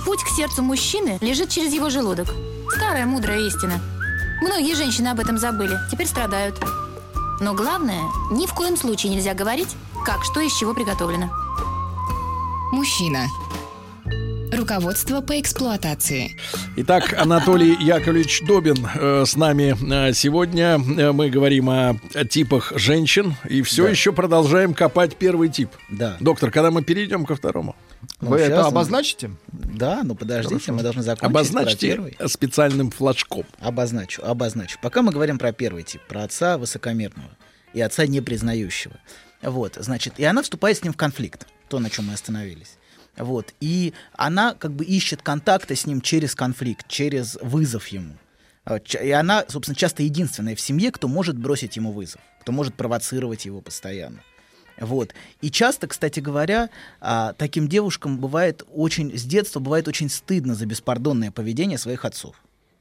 Путь 0.07 0.23
к 0.23 0.28
сердцу 0.37 0.62
мужчины 0.62 1.19
лежит 1.21 1.50
через 1.50 1.73
его 1.75 1.90
желудок. 1.90 2.28
Старая 2.76 3.05
мудрая 3.05 3.40
истина. 3.40 3.75
Многие 4.40 4.75
женщины 4.75 5.09
об 5.09 5.21
этом 5.21 5.37
забыли, 5.37 5.76
теперь 5.90 6.07
страдают. 6.07 6.59
Но 7.40 7.54
главное, 7.54 8.02
ни 8.30 8.47
в 8.47 8.54
коем 8.54 8.76
случае 8.76 9.12
нельзя 9.12 9.35
говорить, 9.35 9.76
как 10.04 10.25
что 10.25 10.40
из 10.40 10.52
чего 10.57 10.75
приготовлено. 10.75 11.30
Мужчина. 12.73 13.28
Руководство 14.52 15.21
по 15.21 15.38
эксплуатации. 15.40 16.37
Итак, 16.76 17.12
Анатолий 17.17 17.76
Яковлевич 17.81 18.43
Добин 18.47 18.87
э, 18.95 19.25
с 19.26 19.37
нами 19.37 19.76
э, 20.09 20.12
сегодня. 20.14 20.78
Э, 20.99 21.12
мы 21.12 21.28
говорим 21.31 21.69
о, 21.71 21.99
о 22.14 22.25
типах 22.25 22.73
женщин 22.76 23.37
и 23.49 23.62
все 23.62 23.85
Да. 23.85 23.90
еще 23.90 24.12
продолжаем 24.12 24.75
копать 24.75 25.17
первый 25.17 25.49
тип. 25.49 25.71
Да. 25.90 26.17
Доктор, 26.21 26.50
когда 26.50 26.71
мы 26.71 26.83
перейдем 26.83 27.25
ко 27.26 27.37
второму? 27.37 27.76
Ну, 28.21 28.31
Вы 28.31 28.38
это 28.38 28.67
обозначите? 28.67 29.31
Да, 29.52 30.00
ну 30.02 30.14
подождите, 30.14 30.73
мы 30.73 30.83
должны 30.83 31.02
закончить 31.02 31.21
про 31.21 31.26
Обозначьте 31.28 31.87
первый. 31.88 32.17
специальным 32.26 32.90
флажком. 32.90 33.45
Обозначу, 33.61 34.23
обозначу. 34.25 34.78
Пока 34.83 35.02
мы 35.02 35.12
говорим 35.12 35.38
про 35.38 35.52
первый 35.52 35.83
тип, 35.83 36.00
про 36.09 36.23
отца 36.25 36.59
высокомерного 36.59 37.31
и 37.75 37.81
отца 37.81 38.07
непризнающего. 38.07 38.97
Вот, 39.43 39.76
значит, 39.78 40.14
и 40.17 40.25
она 40.25 40.43
вступает 40.43 40.78
с 40.78 40.83
ним 40.83 40.93
в 40.93 40.97
конфликт, 40.97 41.47
то, 41.69 41.78
на 41.78 41.90
чем 41.90 42.07
мы 42.07 42.14
остановились. 42.14 42.76
Вот, 43.17 43.53
и 43.61 43.95
она 44.12 44.55
как 44.55 44.73
бы 44.73 44.85
ищет 44.85 45.23
контакта 45.23 45.75
с 45.75 45.87
ним 45.87 46.00
через 46.00 46.35
конфликт, 46.35 46.87
через 46.88 47.37
вызов 47.43 47.88
ему. 47.88 48.17
Ч- 48.85 49.05
И 49.09 49.11
она, 49.11 49.45
собственно, 49.49 49.75
часто 49.75 50.03
единственная 50.03 50.55
в 50.55 50.61
семье, 50.61 50.93
кто 50.93 51.09
может 51.09 51.37
бросить 51.38 51.77
ему 51.77 51.91
вызов, 51.93 52.21
кто 52.41 52.53
может 52.53 52.75
провоцировать 52.75 53.45
его 53.47 53.61
постоянно. 53.61 54.21
Вот. 54.79 55.15
И 55.41 55.50
часто, 55.50 55.88
кстати 55.88 56.21
говоря, 56.21 56.71
а, 57.00 57.33
таким 57.33 57.67
девушкам 57.67 58.19
бывает 58.19 58.62
очень, 58.73 59.17
с 59.19 59.25
детства 59.25 59.59
бывает 59.59 59.88
очень 59.88 60.09
стыдно 60.09 60.55
за 60.55 60.67
беспардонное 60.67 61.33
поведение 61.33 61.79
своих 61.79 62.05
отцов. 62.05 62.37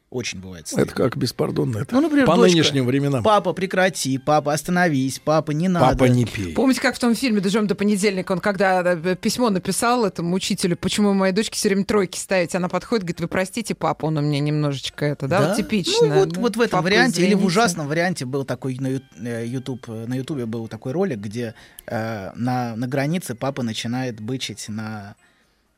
Очень 0.10 0.40
бывает 0.40 0.68
стыдно. 0.68 0.84
Это 0.84 0.94
как 0.94 1.18
беспардонно. 1.18 1.80
Это 1.80 1.94
Ну, 1.94 2.00
например, 2.00 2.26
по 2.26 2.38
дочка, 2.38 2.56
нынешним 2.56 2.86
временам. 2.86 3.24
Папа, 3.24 3.52
прекрати, 3.52 4.18
папа, 4.18 4.54
остановись, 4.54 5.20
папа, 5.20 5.52
не 5.52 5.68
надо. 5.68 5.98
Папа 5.98 6.06
не 6.06 6.24
пей. 6.24 6.54
Помните, 6.54 6.80
как 6.80 6.96
в 6.96 7.00
том 7.00 7.14
фильме 7.14 7.42
«Дождем 7.42 7.68
до 7.68 7.76
понедельника» 7.76 8.32
он 8.32 8.40
когда 8.40 8.82
э, 8.82 9.16
письмо 9.18 9.50
написал 9.50 10.06
этому 10.06 10.34
учителю, 10.34 10.78
почему 10.78 11.14
моей 11.14 11.34
дочке 11.34 11.58
все 11.58 11.68
время 11.68 11.84
тройки 11.84 12.18
ставить, 12.18 12.56
она 12.56 12.70
подходит, 12.70 13.04
говорит, 13.04 13.20
вы 13.20 13.28
простите, 13.28 13.76
папа, 13.76 14.06
он 14.06 14.18
у 14.18 14.22
меня 14.22 14.40
немножечко 14.40 15.04
это, 15.06 15.28
да, 15.28 15.50
вот 15.50 15.58
типично. 15.58 16.08
Ну, 16.08 16.20
вот, 16.20 16.30
да? 16.30 16.40
вот 16.40 16.56
в 16.56 16.62
этом 16.62 16.72
Папа, 16.72 16.84
варианте, 16.84 17.22
или 17.22 17.34
в 17.34 17.40
извините. 17.40 17.46
ужасном 17.48 17.88
варианте 17.88 18.26
был 18.26 18.46
такой 18.46 18.78
на, 18.80 18.88
э, 18.88 19.46
YouTube, 19.46 19.90
э, 19.90 20.06
на 20.08 20.14
Ютубе 20.14 20.46
был 20.46 20.70
такой 20.70 20.94
ролик, 20.94 21.20
где 21.20 21.54
э, 21.86 22.32
на, 22.34 22.78
на 22.78 22.88
границе 22.88 23.36
папа 23.36 23.62
начинает 23.62 24.22
бычить 24.22 24.70
на, 24.70 25.16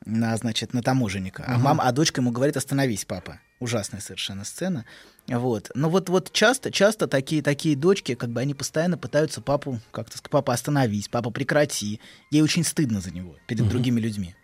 на, 0.04 0.36
значит, 0.36 0.72
на 0.74 0.82
таможенника. 0.82 1.44
А, 1.46 1.58
мама, 1.58 1.84
а 1.84 1.92
дочка 1.92 2.20
ему 2.20 2.30
говорит, 2.30 2.56
остановись, 2.56 3.04
папа. 3.04 3.40
Ужасная 3.58 4.00
совершенно 4.00 4.44
сцена. 4.44 4.86
Вот. 5.28 5.70
Но 5.74 5.90
вот, 5.90 6.08
вот 6.08 6.32
часто, 6.32 6.70
часто 6.72 7.06
такие, 7.06 7.42
такие 7.42 7.76
дочки, 7.76 8.14
как 8.14 8.30
бы 8.30 8.40
они 8.40 8.54
постоянно 8.54 8.96
пытаются 8.96 9.40
папу, 9.40 9.80
как-то 9.90 10.16
сказать, 10.16 10.30
папа, 10.30 10.54
остановись, 10.54 11.08
папа, 11.08 11.30
прекрати. 11.30 12.00
Ей 12.30 12.42
очень 12.42 12.64
стыдно 12.64 13.00
за 13.00 13.10
него 13.10 13.36
перед 13.46 13.68
другими 13.68 14.00
людьми. 14.00 14.34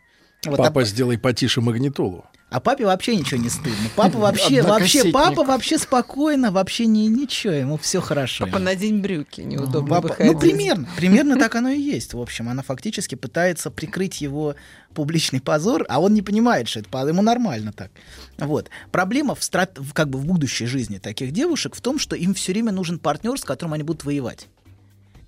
Вот, 0.45 0.61
а 0.61 0.65
Папа, 0.65 0.85
сделай 0.85 1.19
потише 1.19 1.61
магнитолу. 1.61 2.27
А 2.49 2.61
папе 2.61 2.87
вообще 2.87 3.17
ничего 3.17 3.41
не 3.41 3.49
стыдно. 3.49 3.75
Папа 3.97 4.19
вообще, 4.19 4.62
вообще, 4.62 5.11
папа 5.11 5.43
вообще 5.43 5.79
спокойно, 5.79 6.53
вообще 6.53 6.87
не, 6.87 7.09
ничего, 7.09 7.53
ему 7.53 7.76
все 7.76 8.00
хорошо. 8.00 8.47
Папа, 8.47 8.61
надень 8.61 9.00
брюки, 9.00 9.41
неудобно 9.41 9.88
Папа- 9.88 10.09
выходить. 10.09 10.33
ну, 10.33 10.38
примерно, 10.38 10.88
примерно 10.97 11.38
так 11.38 11.55
оно 11.57 11.71
и 11.71 11.81
есть. 11.81 12.15
В 12.15 12.21
общем, 12.21 12.49
она 12.49 12.62
фактически 12.62 13.17
пытается 13.17 13.71
прикрыть 13.73 14.21
его 14.21 14.55
публичный 14.95 15.41
позор, 15.41 15.85
а 15.88 16.00
он 16.00 16.15
не 16.15 16.23
понимает, 16.23 16.69
что 16.69 16.81
это 16.81 16.88
по- 16.88 17.07
ему 17.07 17.21
нормально 17.21 17.73
так. 17.73 17.91
Вот. 18.38 18.71
Проблема 18.93 19.35
в, 19.35 19.41
страт- 19.43 19.79
в, 19.79 19.93
как 19.93 20.09
бы 20.09 20.19
в 20.21 20.25
будущей 20.25 20.67
жизни 20.67 20.99
таких 20.99 21.33
девушек 21.33 21.75
в 21.75 21.81
том, 21.81 21.99
что 21.99 22.15
им 22.15 22.33
все 22.33 22.53
время 22.53 22.71
нужен 22.71 23.00
партнер, 23.00 23.38
с 23.38 23.45
которым 23.45 23.73
они 23.75 23.83
будут 23.83 24.05
воевать. 24.05 24.47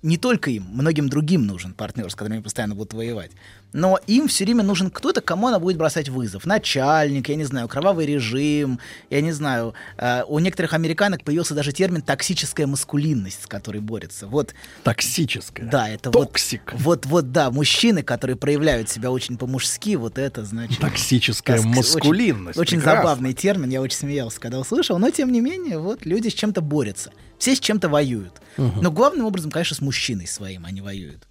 Не 0.01 0.17
только 0.17 0.49
им, 0.51 0.63
многим 0.71 1.09
другим 1.09 1.45
нужен 1.45 1.73
партнер, 1.73 2.09
с 2.09 2.15
которым 2.15 2.35
они 2.35 2.41
постоянно 2.41 2.73
будут 2.73 2.93
воевать. 2.93 3.31
Но 3.71 3.99
им 4.07 4.27
все 4.27 4.45
время 4.45 4.63
нужен 4.63 4.89
кто-то, 4.89 5.21
кому 5.21 5.47
она 5.47 5.59
будет 5.59 5.77
бросать 5.77 6.09
вызов. 6.09 6.45
Начальник, 6.47 7.29
я 7.29 7.35
не 7.35 7.43
знаю, 7.43 7.67
кровавый 7.67 8.07
режим, 8.07 8.79
я 9.11 9.21
не 9.21 9.31
знаю. 9.31 9.75
э, 9.97 10.23
у 10.27 10.39
некоторых 10.39 10.73
американок 10.73 11.23
появился 11.23 11.53
даже 11.53 11.71
термин 11.71 12.01
токсическая 12.01 12.65
маскулинность, 12.65 13.43
с 13.43 13.47
которой 13.47 13.79
борется. 13.79 14.25
Вот 14.25 14.55
Токсическое. 14.83 15.67
да, 15.69 15.87
это 15.87 16.09
вот, 16.09 16.29
toxic. 16.29 16.73
вот, 16.77 17.05
вот, 17.05 17.31
да, 17.31 17.51
мужчины, 17.51 18.01
которые 18.01 18.37
проявляют 18.37 18.89
себя 18.89 19.11
очень 19.11 19.37
по-мужски, 19.37 19.95
вот 19.97 20.17
это 20.17 20.45
значит. 20.45 20.79
Токсическая 20.79 21.57
тоск- 21.59 21.65
маскулинность. 21.65 22.57
Очень, 22.57 22.77
очень 22.79 22.85
забавный 22.85 23.33
термин, 23.33 23.69
я 23.69 23.81
очень 23.81 23.97
смеялся, 23.97 24.39
когда 24.39 24.59
услышал, 24.59 24.97
но 24.97 25.11
тем 25.11 25.31
не 25.31 25.41
менее, 25.41 25.77
вот 25.77 26.05
люди 26.07 26.29
с 26.29 26.33
чем-то 26.33 26.61
борются, 26.61 27.11
все 27.37 27.55
с 27.55 27.59
чем-то 27.59 27.87
воюют. 27.87 28.33
Но 28.57 28.91
главным 28.91 29.25
образом, 29.27 29.51
конечно, 29.51 29.75
с 29.75 29.81
мужчиной 29.81 30.25
своим 30.27 30.65
они 30.65 30.81
воюют, 30.81 31.27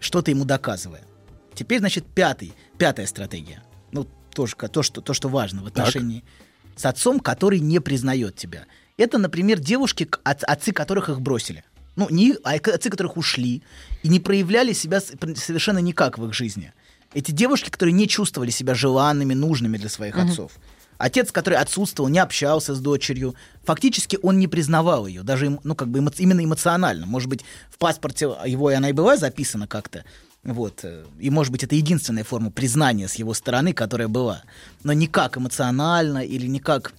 что-то 0.00 0.30
ему 0.30 0.46
доказывая. 0.46 1.02
Теперь, 1.54 1.78
значит, 1.80 2.04
пятый, 2.06 2.52
пятая 2.78 3.06
стратегия. 3.06 3.62
Ну, 3.92 4.06
тоже 4.34 4.56
то, 4.56 4.82
что, 4.82 5.00
то, 5.00 5.12
что 5.14 5.28
важно 5.28 5.62
в 5.62 5.66
отношении 5.66 6.24
с 6.76 6.86
отцом, 6.86 7.20
который 7.20 7.60
не 7.60 7.80
признает 7.80 8.36
тебя. 8.36 8.64
Это, 8.96 9.18
например, 9.18 9.58
девушки, 9.60 10.08
от- 10.24 10.44
отцы 10.44 10.72
которых 10.72 11.08
их 11.08 11.20
бросили. 11.20 11.64
Ну, 11.96 12.08
не, 12.10 12.34
а 12.44 12.52
отцы, 12.54 12.88
которых 12.88 13.16
ушли 13.18 13.62
и 14.02 14.08
не 14.08 14.18
проявляли 14.20 14.72
себя 14.72 15.00
совершенно 15.00 15.78
никак 15.78 16.18
в 16.18 16.26
их 16.26 16.32
жизни. 16.34 16.72
Эти 17.12 17.30
девушки, 17.30 17.68
которые 17.68 17.92
не 17.92 18.08
чувствовали 18.08 18.50
себя 18.50 18.74
желанными, 18.74 19.34
нужными 19.34 19.76
для 19.76 19.90
своих 19.90 20.16
отцов. 20.16 20.52
Отец, 20.96 21.32
который 21.32 21.58
отсутствовал, 21.58 22.08
не 22.08 22.18
общался 22.20 22.74
с 22.74 22.80
дочерью, 22.80 23.34
фактически 23.64 24.18
он 24.22 24.38
не 24.38 24.46
признавал 24.46 25.06
ее, 25.06 25.22
даже 25.22 25.58
ну, 25.64 25.74
как 25.74 25.88
бы 25.88 25.98
эмо- 25.98 26.14
именно 26.16 26.42
эмоционально. 26.44 27.04
Может 27.06 27.28
быть, 27.28 27.40
в 27.70 27.76
паспорте 27.76 28.32
его 28.46 28.70
и 28.70 28.74
она 28.74 28.88
и 28.88 28.92
была 28.92 29.16
записана 29.18 29.66
как-то. 29.66 30.04
Вот. 30.44 30.80
э, 30.82 31.04
И, 31.20 31.30
может 31.30 31.52
быть, 31.52 31.62
это 31.62 31.74
единственная 31.74 32.24
форма 32.24 32.50
признания 32.50 33.06
с 33.08 33.14
его 33.14 33.32
стороны, 33.34 33.72
которая 33.72 34.08
была. 34.08 34.42
Но 34.82 34.92
никак 34.92 35.38
эмоционально 35.38 36.18
или 36.24 36.46
никак 36.46 36.92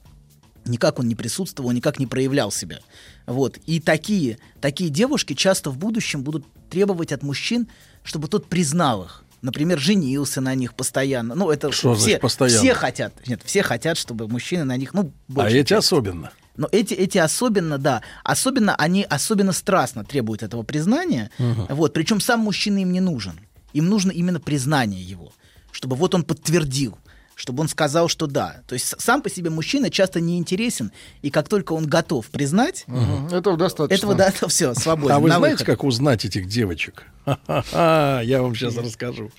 никак 0.65 0.99
он 0.99 1.09
не 1.09 1.15
присутствовал, 1.15 1.71
никак 1.71 1.99
не 1.99 2.07
проявлял 2.07 2.49
себя. 2.51 2.79
Вот. 3.25 3.57
И 3.65 3.81
такие, 3.81 4.37
такие 4.61 4.89
девушки 4.89 5.33
часто 5.33 5.69
в 5.71 5.77
будущем 5.77 6.23
будут 6.23 6.45
требовать 6.69 7.11
от 7.11 7.21
мужчин, 7.21 7.67
чтобы 8.03 8.29
тот 8.29 8.45
признал 8.47 9.03
их. 9.03 9.25
Например, 9.41 9.77
женился 9.77 10.39
на 10.39 10.55
них 10.55 10.73
постоянно. 10.73 11.35
Ну, 11.35 11.51
это 11.51 11.69
Что 11.73 11.95
все, 11.95 12.17
постоянно? 12.17 12.57
все 12.61 12.73
хотят. 12.73 13.13
Нет, 13.27 13.41
все 13.43 13.61
хотят, 13.61 13.97
чтобы 13.97 14.29
мужчины 14.29 14.63
на 14.63 14.77
них, 14.77 14.93
ну, 14.93 15.11
А 15.27 15.31
большая 15.33 15.59
эти 15.61 15.67
часть. 15.69 15.87
особенно. 15.87 16.31
Но 16.55 16.67
эти, 16.71 16.93
эти 16.93 17.17
особенно, 17.17 17.77
да, 17.77 18.01
особенно 18.23 18.75
они 18.75 19.03
особенно 19.03 19.53
страстно 19.53 20.03
требуют 20.03 20.43
этого 20.43 20.63
признания. 20.63 21.31
Вот, 21.69 21.93
причем 21.93 22.19
сам 22.19 22.41
мужчина 22.41 22.79
им 22.79 22.91
не 22.91 22.99
нужен. 22.99 23.39
Им 23.73 23.89
нужно 23.89 24.11
именно 24.11 24.39
признание 24.39 25.01
его, 25.01 25.33
чтобы 25.71 25.95
вот 25.95 26.13
он 26.13 26.23
подтвердил, 26.23 26.97
чтобы 27.43 27.59
он 27.61 27.67
сказал, 27.67 28.07
что 28.07 28.25
да. 28.25 28.61
То 28.67 28.73
есть 28.73 28.95
сам 28.99 29.21
по 29.21 29.29
себе 29.29 29.49
мужчина 29.49 29.89
часто 29.89 30.21
не 30.21 30.37
интересен, 30.37 30.93
и 31.21 31.29
как 31.29 31.49
только 31.49 31.73
он 31.73 31.85
готов 31.87 32.27
признать, 32.27 32.85
Мгм. 32.87 33.27
Этого 33.27 33.57
достаточно. 33.57 33.93
этого 33.95 34.15
да, 34.15 34.29
это 34.29 34.47
все, 34.47 34.73
свободен. 34.73 35.13
А 35.13 35.19
вы 35.19 35.27
на 35.27 35.39
знаете, 35.39 35.55
выход. 35.65 35.67
как 35.67 35.83
узнать 35.83 36.23
этих 36.23 36.47
девочек? 36.47 37.03
Ха-ха-ха, 37.25 38.21
Я 38.23 38.41
вам 38.41 38.55
сейчас 38.55 38.77
расскажу. 38.77 39.29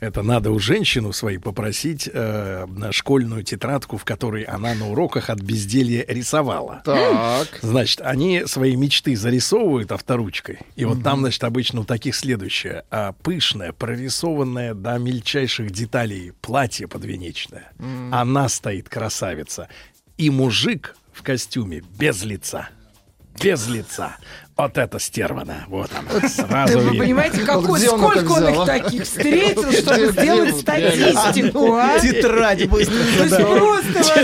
Это 0.00 0.22
надо 0.22 0.50
у 0.52 0.58
женщины 0.60 1.12
своей 1.12 1.38
попросить 1.38 2.08
э, 2.12 2.66
на 2.68 2.92
школьную 2.92 3.42
тетрадку, 3.44 3.96
в 3.96 4.04
которой 4.04 4.42
она 4.42 4.74
на 4.74 4.88
уроках 4.90 5.30
от 5.30 5.40
безделья 5.40 6.04
рисовала. 6.08 6.82
Так. 6.84 7.58
Значит, 7.62 8.00
они 8.02 8.44
свои 8.46 8.76
мечты 8.76 9.16
зарисовывают 9.16 9.90
авторучкой. 9.92 10.60
И 10.76 10.84
вот 10.84 11.02
там, 11.02 11.20
значит, 11.20 11.42
обычно 11.44 11.80
у 11.80 11.84
таких 11.84 12.14
следующее. 12.16 12.84
А, 12.90 13.12
пышное, 13.12 13.72
прорисованное 13.72 14.74
до 14.74 14.98
мельчайших 14.98 15.70
деталей 15.70 16.32
платье 16.40 16.88
подвенечное. 16.88 17.47
Она 18.12 18.48
стоит 18.48 18.88
красавица. 18.88 19.68
И 20.16 20.30
мужик 20.30 20.96
в 21.12 21.22
костюме 21.22 21.82
без 21.98 22.22
лица. 22.24 22.68
Без 23.40 23.68
лица. 23.68 24.16
Вот 24.58 24.76
это 24.76 24.98
стервана. 24.98 25.66
Вот 25.68 25.88
она. 25.96 26.28
Сразу 26.28 26.80
Вы 26.80 26.98
понимаете, 26.98 27.42
какой, 27.42 27.88
он 27.88 27.98
сколько 28.00 28.32
он 28.32 28.48
их 28.48 28.58
а? 28.58 28.66
таких 28.66 29.02
встретил, 29.04 29.70
чтобы 29.70 30.08
сделать 30.08 30.56
статистику, 30.58 31.74
а? 31.74 31.96
Тетрадь 32.02 32.68
быстро. 32.68 32.96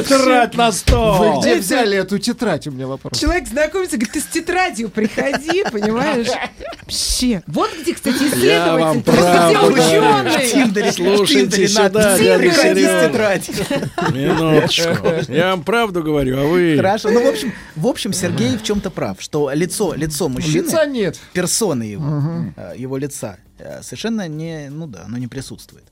Тетрадь 0.02 0.54
на 0.56 0.66
Вы 0.66 0.72
стол. 0.72 1.40
где 1.40 1.54
взяли 1.54 1.98
эту 1.98 2.18
тетрадь, 2.18 2.66
у 2.66 2.72
меня 2.72 2.88
вопрос. 2.88 3.16
Человек 3.16 3.46
знакомится, 3.46 3.96
говорит, 3.96 4.12
ты 4.12 4.20
с 4.20 4.24
тетрадью 4.24 4.88
приходи, 4.88 5.62
понимаешь? 5.72 6.26
Вообще. 6.82 7.44
Вот 7.46 7.70
где, 7.80 7.94
кстати, 7.94 8.44
Я 8.44 8.76
вам 8.76 8.98
исследователь. 8.98 9.12
Где 9.12 9.22
правду 9.22 9.70
говорю. 9.70 9.70
В 9.70 9.86
ученые. 9.86 10.48
Тиндере, 10.48 10.92
Слушайте 10.92 11.68
сюда, 11.68 12.18
тетрадью». 12.18 13.54
Минуточку. 14.12 15.32
Я 15.32 15.50
вам 15.50 15.62
правду 15.62 16.02
говорю, 16.02 16.40
а 16.40 16.44
вы... 16.44 16.74
Хорошо. 16.76 17.10
Ну, 17.10 17.24
в 17.24 17.28
общем, 17.28 17.52
в 17.76 17.86
общем, 17.86 18.12
Сергей 18.12 18.56
в 18.56 18.64
чем-то 18.64 18.90
прав, 18.90 19.18
что 19.20 19.52
лицо, 19.54 19.94
лицо 19.94 20.23
мужчины... 20.28 20.62
Лица 20.62 20.87
нет. 20.87 21.18
персоны 21.32 21.84
его, 21.84 22.52
э, 22.56 22.74
его 22.76 22.96
лица, 22.96 23.38
э, 23.58 23.82
совершенно 23.82 24.28
не, 24.28 24.68
ну 24.70 24.87
да, 24.87 25.04
оно 25.04 25.18
не 25.18 25.26
присутствует. 25.26 25.84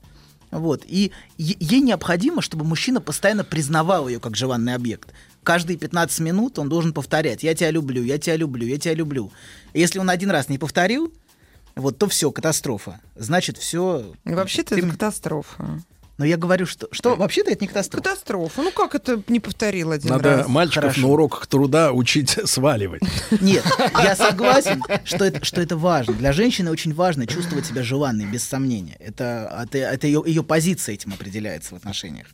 Вот. 0.51 0.83
И 0.85 1.11
ей 1.37 1.81
необходимо, 1.81 2.41
чтобы 2.41 2.63
мужчина 2.63 3.01
постоянно 3.01 3.43
признавал 3.43 4.07
ее 4.07 4.19
как 4.19 4.35
желанный 4.35 4.75
объект. 4.75 5.09
Каждые 5.43 5.77
15 5.77 6.19
минут 6.19 6.59
он 6.59 6.69
должен 6.69 6.93
повторять 6.93 7.43
«я 7.43 7.53
тебя 7.55 7.71
люблю, 7.71 8.03
я 8.03 8.17
тебя 8.17 8.35
люблю, 8.35 8.65
я 8.67 8.77
тебя 8.77 8.93
люблю». 8.93 9.31
И 9.73 9.79
если 9.79 9.99
он 9.99 10.09
один 10.09 10.29
раз 10.31 10.49
не 10.49 10.57
повторил, 10.57 11.11
вот, 11.75 11.97
то 11.97 12.07
все, 12.07 12.31
катастрофа. 12.31 13.01
Значит, 13.15 13.57
все... 13.57 14.13
Вообще-то 14.25 14.75
это 14.75 14.87
катастрофа. 14.87 15.81
Но 16.17 16.25
я 16.25 16.37
говорю, 16.37 16.67
что, 16.67 16.87
что 16.91 17.15
вообще-то 17.15 17.51
это 17.51 17.61
не 17.61 17.67
катастрофа. 17.67 18.03
Катастрофа. 18.03 18.61
Ну 18.61 18.71
как 18.71 18.93
это 18.93 19.21
не 19.27 19.39
повторил 19.39 19.91
один 19.91 20.11
Надо 20.11 20.37
раз? 20.37 20.47
мальчиков 20.47 20.83
Хорошо. 20.83 21.01
на 21.01 21.07
уроках 21.07 21.47
труда 21.47 21.91
учить 21.91 22.37
сваливать. 22.45 23.01
Нет, 23.41 23.65
я 24.03 24.15
согласен, 24.15 24.83
что 25.05 25.25
это, 25.25 25.43
что 25.43 25.59
это 25.59 25.75
важно. 25.75 26.13
Для 26.13 26.31
женщины 26.31 26.69
очень 26.69 26.93
важно 26.93 27.25
чувствовать 27.25 27.65
себя 27.65 27.81
желанной, 27.83 28.25
без 28.25 28.43
сомнения. 28.43 28.95
Это, 28.99 29.63
это, 29.63 29.77
это 29.79 30.05
ее, 30.07 30.23
ее 30.25 30.43
позиция 30.43 30.93
этим 30.93 31.13
определяется 31.13 31.73
в 31.73 31.77
отношениях. 31.77 32.27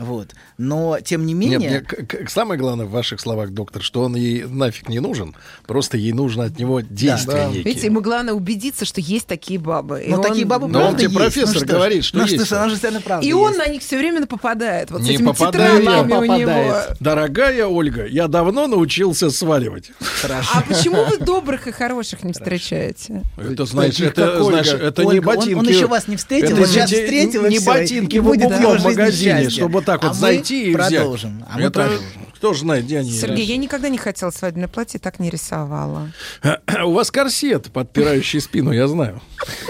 Вот. 0.00 0.30
Но, 0.56 0.98
тем 1.04 1.26
не 1.26 1.34
менее... 1.34 1.58
Нет, 1.58 1.70
мне 1.70 1.80
к- 1.82 2.24
к- 2.24 2.30
самое 2.30 2.58
главное 2.58 2.86
в 2.86 2.90
ваших 2.90 3.20
словах, 3.20 3.50
доктор, 3.50 3.82
что 3.82 4.00
он 4.02 4.16
ей 4.16 4.44
нафиг 4.44 4.88
не 4.88 4.98
нужен, 4.98 5.36
просто 5.66 5.98
ей 5.98 6.12
нужно 6.12 6.44
от 6.44 6.58
него 6.58 6.80
действия 6.80 7.34
Да. 7.34 7.44
некие. 7.48 7.62
Видите, 7.64 7.86
ему 7.86 8.00
главное 8.00 8.32
убедиться, 8.32 8.84
что 8.86 9.00
есть 9.00 9.26
такие 9.26 9.58
бабы. 9.60 10.02
И 10.02 10.08
Ну, 10.10 10.16
он- 10.16 10.22
такие 10.22 10.46
бабы 10.46 10.68
Но 10.68 10.88
он 10.88 10.94
тебе 10.96 11.04
есть. 11.08 11.16
профессор 11.16 11.60
Ну, 11.60 11.66
говорит, 11.66 12.04
что 12.04 12.16
ну, 12.18 12.24
есть. 12.24 12.34
что 12.36 12.44
ж, 12.46 12.52
она 12.52 12.68
же 12.70 12.76
совершенно 12.76 13.02
правда 13.02 13.26
И 13.26 13.32
он 13.34 13.48
есть. 13.52 13.58
на 13.58 13.66
них 13.70 13.82
все 13.82 13.98
время 13.98 14.26
попадает. 14.26 14.90
Вот 14.90 15.02
с 15.02 15.04
Не 15.04 15.14
этими 15.16 15.26
попадаю 15.26 15.74
я. 15.74 15.80
тетрадями 15.80 16.12
у 16.14 16.24
него. 16.24 16.50
Попадает. 16.50 16.96
Дорогая 17.00 17.66
Ольга, 17.66 18.06
я 18.06 18.26
давно 18.26 18.66
научился 18.66 19.30
сваливать. 19.30 19.90
Хорошо. 20.22 20.50
А 20.54 20.62
почему 20.62 21.04
вы 21.04 21.18
добрых 21.18 21.66
и 21.66 21.72
хороших 21.72 22.24
не 22.24 22.32
встречаете? 22.32 23.22
Это, 23.36 23.66
Таких, 23.66 24.06
это, 24.08 24.42
знаешь, 24.44 24.68
это 24.68 25.02
не 25.02 25.08
Ольга, 25.08 25.28
он- 25.30 25.36
ботинки. 25.36 25.54
он 25.58 25.68
еще 25.68 25.86
вас 25.86 26.08
не 26.08 26.16
встретил, 26.16 26.48
это 26.48 26.56
вот 26.56 26.68
сейчас 26.68 26.90
не- 26.90 27.02
встретил, 27.02 27.46
Не 27.46 27.58
ботинки 27.58 28.16
в 28.18 28.28
обувном 28.30 28.80
магазине, 28.82 29.50
чтобы 29.50 29.82
так 29.90 30.04
А 30.04 30.08
вот 30.08 30.16
зайти 30.16 30.70
и 30.70 30.74
взять. 30.76 30.88
продолжим, 30.94 31.44
а 31.48 31.56
мы 31.56 31.62
это 31.64 31.70
продолжим. 31.72 32.06
Кто 32.36 32.54
же 32.54 32.60
знает, 32.60 32.84
где 32.84 32.98
они? 33.00 33.10
Сергей, 33.10 33.44
я 33.44 33.56
никогда 33.56 33.88
не 33.88 33.98
хотела 33.98 34.30
свадебное 34.30 34.68
платье, 34.68 35.00
так 35.00 35.18
не 35.18 35.30
рисовала. 35.30 36.10
У 36.84 36.92
вас 36.92 37.10
корсет, 37.10 37.70
подпирающий 37.72 38.40
спину, 38.40 38.72
я 38.72 38.86
знаю. 38.88 39.20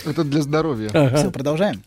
Это 0.05 0.23
для 0.25 0.43
здоровья. 0.43 0.89
Все, 1.17 1.31
продолжаем. 1.31 1.83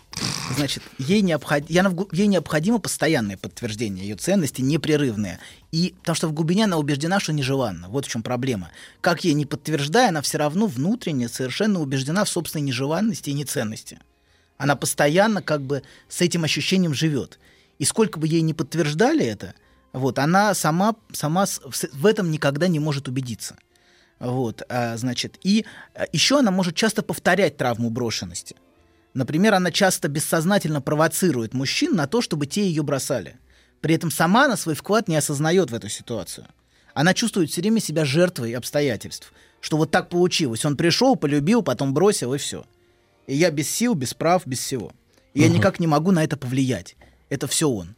Значит, 0.56 0.84
ей, 0.98 1.22
необход... 1.22 1.64
я 1.70 1.84
нав- 1.84 2.12
ей 2.12 2.28
необходимо 2.28 2.80
постоянное 2.80 3.38
подтверждение 3.38 4.08
ее 4.08 4.16
ценности, 4.16 4.62
непрерывное. 4.62 5.40
И 5.72 5.96
потому 6.02 6.16
что 6.16 6.28
в 6.28 6.34
глубине 6.34 6.66
она 6.66 6.78
убеждена, 6.78 7.20
что 7.20 7.34
нежеланна. 7.34 7.88
Вот 7.88 8.06
в 8.06 8.10
чем 8.10 8.22
проблема. 8.24 8.70
Как 9.02 9.24
ей 9.24 9.34
не 9.34 9.46
подтверждая, 9.46 10.10
она 10.10 10.22
все 10.22 10.38
равно 10.38 10.68
внутренне 10.68 11.30
совершенно 11.30 11.80
убеждена 11.80 12.26
в 12.26 12.30
собственной 12.30 12.64
нежеланности 12.64 13.30
и 13.30 13.34
неценности. 13.34 14.00
Она 14.58 14.76
постоянно 14.76 15.42
как 15.42 15.62
бы 15.62 15.82
с 16.10 16.22
этим 16.22 16.44
ощущением 16.44 16.94
живет. 16.94 17.40
И 17.84 17.86
сколько 17.86 18.18
бы 18.18 18.30
ей 18.30 18.40
не 18.40 18.54
подтверждали 18.54 19.26
это, 19.26 19.56
вот, 19.92 20.18
она 20.18 20.54
сама, 20.54 20.96
сама 21.12 21.46
в 21.46 22.06
этом 22.06 22.32
никогда 22.32 22.70
не 22.70 22.80
может 22.80 23.10
убедиться. 23.10 23.58
Вот, 24.22 24.62
а, 24.70 24.96
значит, 24.96 25.38
и 25.44 25.66
еще 26.14 26.40
она 26.40 26.50
может 26.50 26.78
часто 26.78 27.04
повторять 27.04 27.58
травму 27.58 27.90
брошенности. 27.90 28.56
Например, 29.14 29.56
она 29.56 29.70
часто 29.70 30.08
бессознательно 30.08 30.80
провоцирует 30.80 31.54
мужчин 31.54 31.94
на 31.94 32.08
то, 32.08 32.22
чтобы 32.22 32.46
те 32.46 32.66
ее 32.66 32.84
бросали. 32.84 33.36
При 33.82 33.96
этом 33.96 34.12
сама 34.12 34.46
она 34.46 34.56
свой 34.56 34.76
вклад 34.76 35.10
не 35.10 35.18
осознает 35.18 35.70
в 35.70 35.76
эту 35.76 35.90
ситуацию. 35.90 36.48
Она 36.94 37.14
чувствует 37.14 37.52
все 37.52 37.60
время 37.60 37.82
себя 37.82 38.06
жертвой 38.06 38.54
обстоятельств. 38.54 39.34
Что 39.60 39.76
вот 39.76 39.92
так 39.92 40.08
получилось. 40.08 40.64
Он 40.64 40.78
пришел, 40.78 41.18
полюбил, 41.18 41.64
потом 41.64 41.94
бросил, 41.94 42.34
и 42.34 42.38
все. 42.38 42.66
И 43.28 43.36
я 43.36 43.52
без 43.52 43.70
сил, 43.70 43.94
без 43.94 44.14
прав, 44.14 44.48
без 44.48 44.60
всего. 44.60 44.94
И 45.34 45.42
я 45.42 45.50
никак 45.50 45.82
не 45.82 45.88
могу 45.88 46.12
на 46.12 46.24
это 46.24 46.38
повлиять. 46.38 46.96
Это 47.34 47.48
все 47.48 47.68
он. 47.68 47.96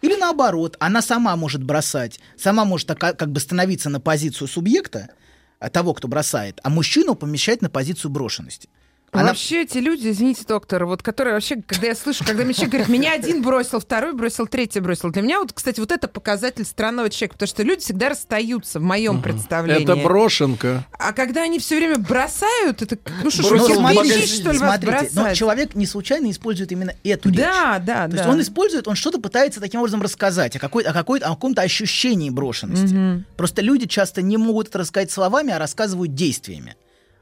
Или 0.00 0.16
наоборот, 0.16 0.76
она 0.80 1.02
сама 1.02 1.36
может 1.36 1.62
бросать, 1.62 2.18
сама 2.38 2.64
может 2.64 2.86
така- 2.88 3.12
как 3.12 3.30
бы 3.30 3.38
становиться 3.38 3.90
на 3.90 4.00
позицию 4.00 4.48
субъекта, 4.48 5.10
а, 5.58 5.68
того, 5.68 5.92
кто 5.92 6.08
бросает, 6.08 6.60
а 6.62 6.70
мужчину 6.70 7.14
помещать 7.14 7.60
на 7.60 7.68
позицию 7.68 8.10
брошенности. 8.10 8.70
Она- 9.12 9.28
Вообще 9.30 9.62
эти 9.62 9.78
люди, 9.78 10.08
извините, 10.08 10.44
доктор, 10.46 10.86
вот 10.86 11.02
которые 11.02 11.34
вообще, 11.34 11.56
когда 11.66 11.88
я 11.88 11.94
слышу, 11.96 12.24
когда 12.24 12.44
мне 12.44 12.54
человек 12.54 12.70
говорит, 12.72 12.88
меня 12.88 13.12
один 13.12 13.42
бросил, 13.42 13.80
второй 13.80 14.12
бросил, 14.12 14.46
третий 14.46 14.78
бросил. 14.78 15.10
Для 15.10 15.22
меня 15.22 15.40
вот, 15.40 15.52
кстати, 15.52 15.80
вот 15.80 15.90
это 15.90 16.06
показатель 16.06 16.64
странного 16.64 17.10
человека, 17.10 17.34
потому 17.34 17.48
что 17.48 17.62
люди 17.64 17.80
всегда 17.80 18.10
расстаются 18.10 18.78
в 18.78 18.82
моем 18.82 19.20
представлении. 19.20 19.82
Это 19.82 19.96
брошенка. 19.96 20.86
А 20.92 21.12
когда 21.12 21.42
они 21.42 21.58
все 21.58 21.76
время 21.76 21.98
бросают, 21.98 22.82
это 22.82 22.98
ну 23.24 23.30
что, 23.32 23.48
Бросил 23.48 23.68
что 23.70 23.80
магазине. 23.80 24.26
что 24.26 24.52
ли, 24.52 24.58
вас 24.58 24.78
смотрите, 24.80 25.10
но 25.14 25.22
бросать? 25.22 25.36
человек 25.36 25.74
не 25.74 25.86
случайно 25.86 26.30
использует 26.30 26.70
именно 26.70 26.94
эту 27.02 27.30
речь. 27.30 27.38
Да, 27.38 27.80
да, 27.84 28.04
То 28.04 28.12
да. 28.12 28.16
есть 28.18 28.28
он 28.28 28.40
использует, 28.40 28.86
он 28.86 28.94
что-то 28.94 29.20
пытается 29.20 29.58
таким 29.60 29.80
образом 29.80 30.02
рассказать 30.02 30.54
о, 30.54 30.60
какой, 30.60 30.84
о, 30.84 30.92
какой, 30.92 31.18
о 31.18 31.30
каком-то 31.30 31.62
ощущении 31.62 32.30
брошенности. 32.30 33.24
Просто 33.36 33.60
люди 33.60 33.86
часто 33.86 34.22
не 34.22 34.36
могут 34.36 34.68
это 34.68 34.78
рассказать 34.78 35.10
словами, 35.10 35.52
а 35.52 35.58
рассказывают 35.58 36.14
действиями. 36.14 36.76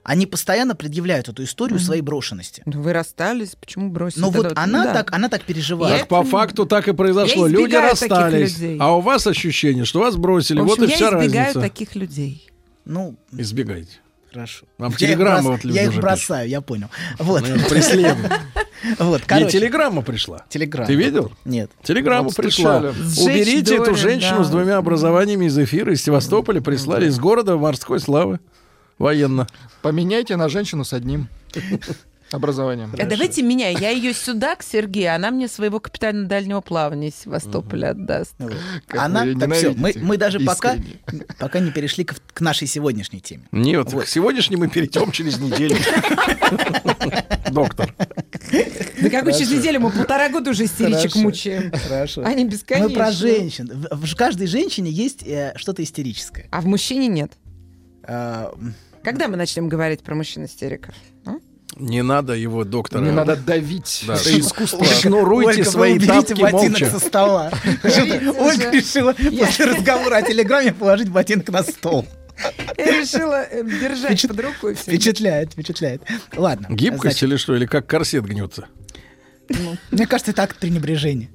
Они 0.08 0.24
постоянно 0.24 0.74
предъявляют 0.74 1.28
эту 1.28 1.44
историю 1.44 1.78
своей 1.78 2.00
брошенности. 2.00 2.62
Ну, 2.64 2.80
Вы 2.80 2.94
расстались, 2.94 3.54
почему 3.60 3.90
бросили? 3.90 4.22
Но 4.22 4.30
вот 4.30 4.54
она, 4.56 4.84
Да. 4.84 4.94
так, 4.94 5.12
она 5.12 5.28
так 5.28 5.42
переживает. 5.42 5.98
Так 6.00 6.08
по 6.08 6.22
факту 6.22 6.64
так 6.64 6.88
и 6.88 6.94
произошло. 6.94 7.46
Я 7.46 7.52
Люди 7.52 7.64
избегаю 7.64 7.90
таких 7.94 8.10
расстались. 8.10 8.54
людей. 8.58 8.78
А 8.80 8.96
у 8.96 9.02
вас 9.02 9.26
ощущение, 9.26 9.84
что 9.84 10.00
вас 10.00 10.16
бросили. 10.16 10.60
В 10.60 10.62
общем, 10.62 10.76
вот 10.76 10.88
и 10.88 10.90
я 10.90 10.96
вся 10.96 11.08
избегаю 11.10 11.44
разница. 11.44 11.60
таких 11.60 11.94
людей. 11.94 12.48
Ну, 12.86 13.16
Избегайте. 13.32 13.98
хорошо. 14.32 14.64
Вам 14.78 14.94
Я 14.98 15.40
вот 15.42 15.64
люди 15.64 15.76
Я 15.76 15.84
их 15.84 15.94
бросаю, 15.96 16.48
я 16.48 16.62
понял. 16.62 16.88
Вот, 17.18 17.42
Ну, 17.46 17.56
это 17.56 17.68
Преследуют. 17.68 18.32
вот, 18.98 19.22
короче. 19.26 19.58
телеграмма 19.58 20.00
пришла. 20.00 20.46
Телеграмма. 20.48 20.86
Ты 20.86 20.94
видел? 20.94 21.32
Нет. 21.44 21.70
Телеграмма 21.82 22.30
пришла. 22.30 22.78
Уберите 22.78 23.76
эту 23.76 23.94
женщину 23.94 24.38
да. 24.38 24.44
с 24.44 24.48
двумя 24.48 24.78
образованиями 24.78 25.44
из 25.44 25.58
эфира 25.58 25.92
из 25.92 26.02
Севастополя. 26.02 26.62
Прислали 26.62 27.08
из 27.08 27.18
города 27.18 27.58
морской 27.58 28.00
славы. 28.00 28.40
Военно. 28.98 29.46
Поменяйте 29.82 30.36
на 30.36 30.48
женщину 30.48 30.84
с 30.84 30.92
одним 30.92 31.28
образованием. 32.32 32.92
А 32.98 33.06
давайте 33.06 33.42
меня. 33.42 33.68
Я 33.68 33.90
ее 33.90 34.12
сюда 34.12 34.56
к 34.56 34.62
Сергею, 34.62 35.14
она 35.14 35.30
мне 35.30 35.48
своего 35.48 35.80
капитана 35.80 36.26
дальнего 36.26 36.60
плавания 36.60 37.08
из 37.08 37.14
Севастополя 37.14 37.90
отдаст. 37.90 38.34
Вот. 38.38 38.54
Как 38.86 39.00
Она, 39.00 39.24
так 39.38 39.54
все, 39.54 39.70
мы, 39.70 39.94
мы 39.96 40.16
даже 40.16 40.40
пока, 40.40 40.74
Искренне. 40.74 41.24
пока 41.38 41.60
не 41.60 41.70
перешли 41.70 42.04
к, 42.04 42.16
к 42.34 42.40
нашей 42.40 42.66
сегодняшней 42.66 43.20
теме. 43.20 43.44
Нет, 43.52 43.92
Вот. 43.92 44.04
к 44.04 44.08
сегодняшнему 44.08 44.64
мы 44.64 44.68
перейдем 44.68 45.10
через 45.12 45.38
неделю. 45.38 45.76
Доктор. 47.50 47.94
Да 49.00 49.10
какой 49.10 49.32
через 49.32 49.50
неделю 49.52 49.80
мы 49.80 49.90
полтора 49.90 50.28
года 50.28 50.50
уже 50.50 50.64
истеричек 50.64 51.14
мучаем. 51.16 51.72
Хорошо. 51.72 52.24
Они 52.24 52.44
бесконечные. 52.44 52.88
Мы 52.88 52.94
про 52.94 53.12
женщин. 53.12 53.86
В, 53.90 54.16
каждой 54.16 54.48
женщине 54.48 54.90
есть 54.90 55.22
э, 55.26 55.52
что-то 55.56 55.82
истерическое. 55.82 56.48
А 56.50 56.60
в 56.60 56.66
мужчине 56.66 57.06
нет. 57.06 57.32
Когда 59.08 59.26
мы 59.26 59.38
начнем 59.38 59.70
говорить 59.70 60.02
про 60.02 60.14
мужчин-истериков? 60.14 60.94
а? 61.24 61.36
Не 61.76 62.02
надо 62.02 62.34
его, 62.34 62.64
доктора. 62.64 63.00
Не 63.00 63.10
надо 63.10 63.36
давить. 63.36 64.04
Да. 64.06 64.16
Это 64.16 64.38
искусство. 64.38 64.84
Шнуруйте 64.84 65.60
Ольга, 65.60 65.70
свои 65.70 65.92
уберите 65.94 66.34
тапки 66.34 66.42
ботинок 66.42 66.80
молча. 66.80 66.90
со 66.90 66.98
стола. 66.98 67.50
Ольга 67.84 68.70
решила 68.70 69.14
после 69.14 69.64
разговора 69.64 70.16
о 70.16 70.22
телеграме 70.22 70.74
положить 70.74 71.08
ботинок 71.08 71.48
на 71.48 71.62
стол. 71.62 72.06
Я 72.76 73.00
решила 73.00 73.44
э, 73.44 73.64
держать 73.64 74.10
Впечат- 74.10 74.28
под 74.28 74.40
рукой 74.40 74.74
всё. 74.74 74.90
Впечатляет, 74.90 75.52
впечатляет. 75.54 76.02
Ладно. 76.36 76.66
Гибкость 76.68 77.02
значит, 77.20 77.22
или 77.22 77.36
что? 77.38 77.56
Или 77.56 77.64
как 77.64 77.86
корсет 77.86 78.26
гнется? 78.26 78.66
Мне 79.90 80.06
кажется, 80.06 80.32
это 80.32 80.42
акт 80.42 80.58
пренебрежения. 80.58 81.30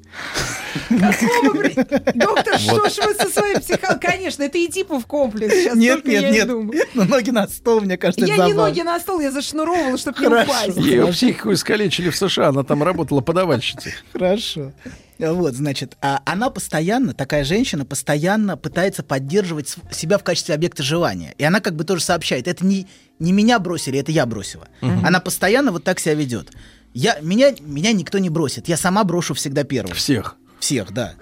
Доктор, 2.15 2.59
что 2.59 2.89
ж 2.89 2.97
вы 3.05 3.13
со 3.13 3.29
своим 3.29 3.59
психологией? 3.59 3.99
Конечно, 3.99 4.43
это 4.43 4.57
и 4.57 4.67
типов 4.67 5.05
комплекс. 5.05 5.53
Сейчас 5.53 5.75
Нет, 5.75 6.05
нет, 6.05 6.31
нет. 6.31 6.47
думаю. 6.47 6.83
Ну, 6.93 7.05
ноги 7.05 7.31
на 7.31 7.47
стол, 7.47 7.81
мне 7.81 7.97
кажется, 7.97 8.25
Я 8.25 8.45
не 8.45 8.53
ноги 8.53 8.81
на 8.81 8.99
стол, 8.99 9.19
я 9.19 9.31
зашнуровывала, 9.31 9.97
чтобы 9.97 10.19
не 10.19 10.27
упасть. 10.27 10.77
Ее 10.77 11.07
психику 11.07 11.53
искалечили 11.53 12.09
в 12.09 12.15
США, 12.15 12.49
она 12.49 12.63
там 12.63 12.83
работала 12.83 13.21
подавальщицей. 13.21 13.93
Хорошо. 14.13 14.71
Вот, 15.19 15.53
значит, 15.53 15.95
а 16.01 16.21
она 16.25 16.49
постоянно, 16.49 17.13
такая 17.13 17.43
женщина, 17.43 17.85
постоянно 17.85 18.57
пытается 18.57 19.03
поддерживать 19.03 19.75
себя 19.91 20.17
в 20.17 20.23
качестве 20.23 20.55
объекта 20.55 20.83
желания. 20.83 21.33
И 21.37 21.43
она 21.43 21.59
как 21.59 21.75
бы 21.75 21.83
тоже 21.83 22.03
сообщает, 22.03 22.47
это 22.47 22.65
не, 22.65 22.87
не 23.19 23.31
меня 23.31 23.59
бросили, 23.59 23.99
это 23.99 24.11
я 24.11 24.25
бросила. 24.25 24.67
Она 24.81 25.19
постоянно 25.19 25.71
вот 25.71 25.83
так 25.83 25.99
себя 25.99 26.15
ведет. 26.15 26.51
Я, 26.93 27.19
меня, 27.21 27.53
меня 27.59 27.91
никто 27.91 28.19
не 28.19 28.29
бросит, 28.29 28.67
я 28.67 28.77
сама 28.77 29.03
брошу 29.03 29.33
всегда 29.33 29.63
первым. 29.63 29.95
Всех. 29.95 30.35
Всех, 30.59 30.91
да. 30.93 31.15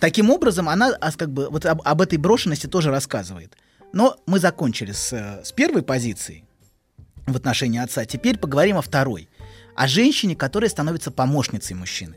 Таким 0.00 0.30
образом, 0.30 0.68
она 0.68 0.96
а, 1.00 1.10
как 1.12 1.30
бы 1.32 1.48
вот 1.50 1.66
об, 1.66 1.82
об 1.84 2.00
этой 2.00 2.18
брошенности 2.18 2.66
тоже 2.66 2.90
рассказывает. 2.90 3.56
Но 3.92 4.16
мы 4.26 4.38
закончили 4.38 4.92
с, 4.92 5.12
э, 5.12 5.44
с 5.44 5.50
первой 5.52 5.82
позицией 5.82 6.44
в 7.26 7.36
отношении 7.36 7.80
отца. 7.80 8.04
Теперь 8.04 8.38
поговорим 8.38 8.76
о 8.78 8.82
второй. 8.82 9.28
О 9.74 9.88
женщине, 9.88 10.36
которая 10.36 10.70
становится 10.70 11.10
помощницей 11.10 11.74
мужчины. 11.74 12.14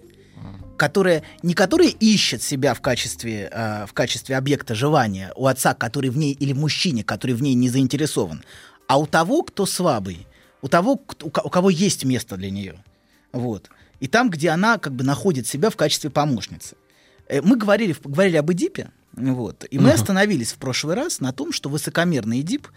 Которая, 0.78 1.24
не 1.44 1.54
которая 1.54 1.90
ищет 1.90 2.42
себя 2.42 2.74
в 2.74 2.82
качестве, 2.82 3.50
э, 3.52 3.86
в 3.88 3.94
качестве 3.94 4.36
объекта 4.38 4.74
желания 4.76 5.32
у 5.36 5.48
отца, 5.48 5.74
который 5.74 6.10
в 6.10 6.18
ней, 6.18 6.34
или 6.34 6.54
мужчине, 6.54 7.04
который 7.04 7.34
в 7.34 7.42
ней 7.42 7.54
не 7.54 7.70
заинтересован, 7.70 8.44
а 8.88 9.00
у 9.00 9.06
того, 9.06 9.44
кто 9.44 9.66
слабый, 9.66 10.28
у 10.62 10.68
того, 10.68 10.98
кто- 10.98 11.28
у 11.28 11.50
кого 11.50 11.70
есть 11.70 12.04
место 12.04 12.36
для 12.38 12.50
нее. 12.50 12.84
Вот. 13.32 13.70
И 14.00 14.08
там, 14.08 14.30
где 14.30 14.50
она 14.50 14.78
как 14.78 14.94
бы 14.94 15.04
находит 15.04 15.48
себя 15.48 15.70
в 15.70 15.76
качестве 15.76 16.10
помощницы. 16.10 16.76
Э, 17.28 17.42
Мы 17.42 17.56
говорили, 17.56 17.96
говорили 18.04 18.38
об 18.38 18.52
Эдипе, 18.52 18.92
вот, 19.14 19.66
и 19.70 19.78
мы 19.78 19.92
остановились 19.92 20.54
в 20.54 20.58
прошлый 20.58 20.96
раз 20.96 21.20
на 21.20 21.34
том, 21.34 21.52
что 21.52 21.70
высокомерный 21.70 22.42
Эдип, 22.42 22.70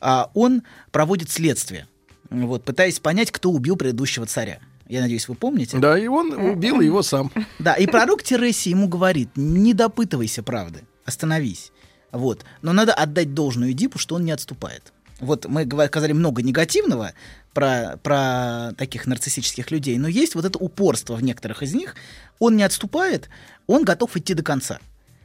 а, 0.00 0.30
он 0.32 0.62
проводит 0.90 1.30
следствие, 1.30 1.86
вот, 2.30 2.64
пытаясь 2.64 2.98
понять, 2.98 3.30
кто 3.30 3.50
убил 3.50 3.76
предыдущего 3.76 4.26
царя. 4.26 4.58
Я 4.88 5.00
надеюсь, 5.00 5.28
вы 5.28 5.34
помните. 5.34 5.78
Да, 5.78 5.98
и 5.98 6.06
он 6.06 6.32
убил 6.32 6.80
его 6.80 7.02
сам. 7.02 7.30
Да, 7.58 7.74
и 7.74 7.86
пророк 7.86 8.22
Тереси 8.22 8.70
ему 8.70 8.88
говорит, 8.88 9.30
не 9.36 9.74
допытывайся 9.74 10.42
правды, 10.42 10.82
остановись. 11.04 11.72
Вот. 12.10 12.44
Но 12.60 12.72
надо 12.72 12.92
отдать 12.92 13.32
должную 13.32 13.72
Эдипу, 13.72 13.98
что 13.98 14.16
он 14.16 14.24
не 14.24 14.32
отступает. 14.32 14.92
Вот 15.20 15.46
мы 15.46 15.66
сказали 15.86 16.12
много 16.12 16.42
негативного 16.42 17.12
про, 17.52 17.98
про 18.02 18.72
таких 18.76 19.06
нарциссических 19.06 19.70
людей, 19.70 19.98
но 19.98 20.08
есть 20.08 20.34
вот 20.34 20.44
это 20.44 20.58
упорство 20.58 21.14
в 21.14 21.22
некоторых 21.22 21.62
из 21.62 21.74
них. 21.74 21.94
Он 22.38 22.56
не 22.56 22.62
отступает, 22.62 23.28
он 23.66 23.84
готов 23.84 24.16
идти 24.16 24.34
до 24.34 24.42
конца. 24.42 24.78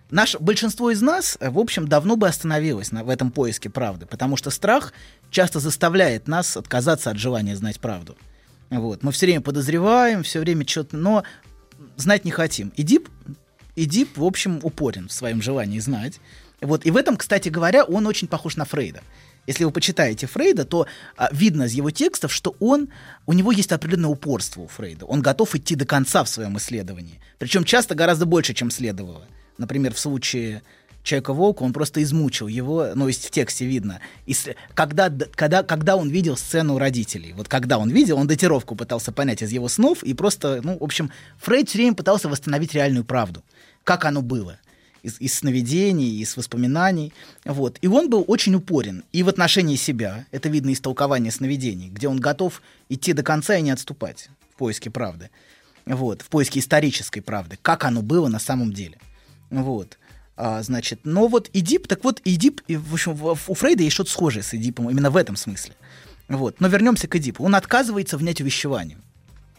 Наш, 0.10 0.36
большинство 0.40 0.90
из 0.92 1.02
нас, 1.02 1.38
э, 1.40 1.50
в 1.50 1.60
общем, 1.60 1.88
давно 1.88 2.16
бы 2.16 2.28
остановилось 2.28 2.92
на, 2.92 3.04
в 3.04 3.10
этом 3.10 3.32
поиске 3.32 3.70
правды, 3.70 4.06
потому 4.06 4.38
что 4.38 4.52
страх 4.52 4.94
часто 5.32 5.60
заставляет 5.60 6.28
нас 6.28 6.56
отказаться 6.56 7.10
от 7.10 7.18
желания 7.18 7.56
знать 7.56 7.80
правду. 7.80 8.16
Вот. 8.70 9.04
Мы 9.04 9.12
все 9.12 9.26
время 9.26 9.42
подозреваем, 9.42 10.24
все 10.24 10.40
время 10.40 10.66
что-то, 10.68 10.96
но 10.96 11.24
знать 11.98 12.26
не 12.26 12.32
хотим. 12.32 12.72
Идип, 12.78 13.10
Идип, 13.78 14.18
в 14.18 14.24
общем, 14.24 14.60
упорен 14.64 15.08
в 15.08 15.14
своем 15.14 15.40
желании 15.40 15.78
знать. 15.78 16.20
Вот. 16.62 16.88
И 16.88 16.92
в 16.92 16.98
этом, 16.98 17.16
кстати 17.16 17.50
говоря, 17.50 17.84
он 17.84 18.08
очень 18.08 18.28
похож 18.28 18.56
на 18.56 18.66
Фрейда. 18.66 19.02
Если 19.48 19.64
вы 19.64 19.72
почитаете 19.72 20.28
Фрейда, 20.28 20.66
то 20.66 20.88
а, 21.16 21.30
видно 21.32 21.64
из 21.64 21.74
его 21.74 21.90
текстов, 21.90 22.34
что 22.34 22.56
он, 22.60 22.90
у 23.26 23.34
него 23.34 23.52
есть 23.54 23.72
определенное 23.72 24.10
упорство 24.10 24.62
у 24.62 24.68
Фрейда. 24.68 25.06
Он 25.06 25.22
готов 25.22 25.56
идти 25.56 25.76
до 25.76 25.86
конца 25.86 26.24
в 26.24 26.30
своем 26.30 26.58
исследовании. 26.58 27.20
Причем 27.40 27.64
часто 27.64 27.96
гораздо 27.96 28.26
больше, 28.26 28.54
чем 28.54 28.70
следовало. 28.70 29.26
Например, 29.58 29.94
в 29.94 30.00
случае 30.00 30.62
Человека-волка, 31.08 31.64
он 31.64 31.72
просто 31.72 32.04
измучил 32.04 32.48
его, 32.48 32.90
ну, 32.94 33.08
есть 33.08 33.26
в 33.26 33.32
тексте 33.32 33.66
видно. 33.66 34.02
И 34.26 34.36
когда, 34.74 35.10
когда, 35.36 35.64
когда 35.64 35.96
он 35.96 36.10
видел 36.10 36.36
сцену 36.36 36.78
родителей, 36.78 37.32
вот 37.32 37.48
когда 37.48 37.78
он 37.78 37.90
видел, 37.90 38.18
он 38.18 38.28
датировку 38.28 38.76
пытался 38.76 39.14
понять 39.14 39.42
из 39.42 39.52
его 39.52 39.70
снов, 39.70 40.04
и 40.04 40.14
просто, 40.14 40.60
ну, 40.62 40.78
в 40.78 40.84
общем, 40.84 41.10
Фрейд 41.38 41.70
все 41.70 41.78
время 41.78 41.96
пытался 41.96 42.28
восстановить 42.28 42.74
реальную 42.74 43.06
правду, 43.06 43.42
как 43.86 44.04
оно 44.04 44.22
было 44.22 44.60
из, 45.04 45.20
из 45.20 45.34
сновидений, 45.34 46.20
из 46.20 46.36
воспоминаний. 46.38 47.14
Вот. 47.46 47.78
И 47.82 47.88
он 47.88 48.10
был 48.10 48.24
очень 48.28 48.56
упорен 48.56 49.04
и 49.12 49.24
в 49.24 49.30
отношении 49.30 49.76
себя, 49.76 50.26
это 50.32 50.50
видно 50.50 50.72
из 50.72 50.80
толкования 50.80 51.32
сновидений, 51.32 51.90
где 51.90 52.08
он 52.08 52.20
готов 52.20 52.62
идти 52.90 53.14
до 53.14 53.24
конца 53.24 53.56
и 53.56 53.62
не 53.62 53.72
отступать 53.72 54.30
в 54.54 54.58
поиске 54.58 54.90
правды. 54.90 55.30
Вот, 55.86 56.22
в 56.22 56.28
поиске 56.28 56.60
исторической 56.60 57.22
правды, 57.22 57.58
как 57.62 57.86
оно 57.86 58.02
было 58.02 58.28
на 58.28 58.40
самом 58.40 58.74
деле. 58.74 58.98
Вот. 59.50 59.98
А, 60.36 60.62
значит, 60.62 61.00
но 61.04 61.28
вот 61.28 61.50
Эдип, 61.54 61.88
так 61.88 62.04
вот 62.04 62.22
Эдип, 62.24 62.62
в 62.68 62.94
общем, 62.94 63.18
у 63.24 63.54
Фрейда 63.54 63.84
есть 63.84 63.94
что-то 63.94 64.12
схожее 64.12 64.44
с 64.44 64.54
Эдипом 64.54 64.90
именно 64.90 65.10
в 65.10 65.18
этом 65.18 65.36
смысле. 65.36 65.74
Вот. 66.28 66.60
Но 66.60 66.68
вернемся 66.68 67.08
к 67.08 67.16
Эдипу. 67.16 67.44
Он 67.44 67.56
отказывается 67.56 68.18
внять 68.18 68.42
увещевание. 68.42 68.98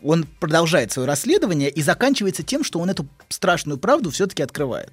Он 0.02 0.24
продолжает 0.38 0.92
свое 0.92 1.08
расследование 1.08 1.70
и 1.70 1.82
заканчивается 1.82 2.44
тем, 2.44 2.62
что 2.62 2.78
он 2.78 2.90
эту 2.90 3.08
страшную 3.28 3.78
правду 3.78 4.10
все-таки 4.10 4.42
открывает. 4.42 4.92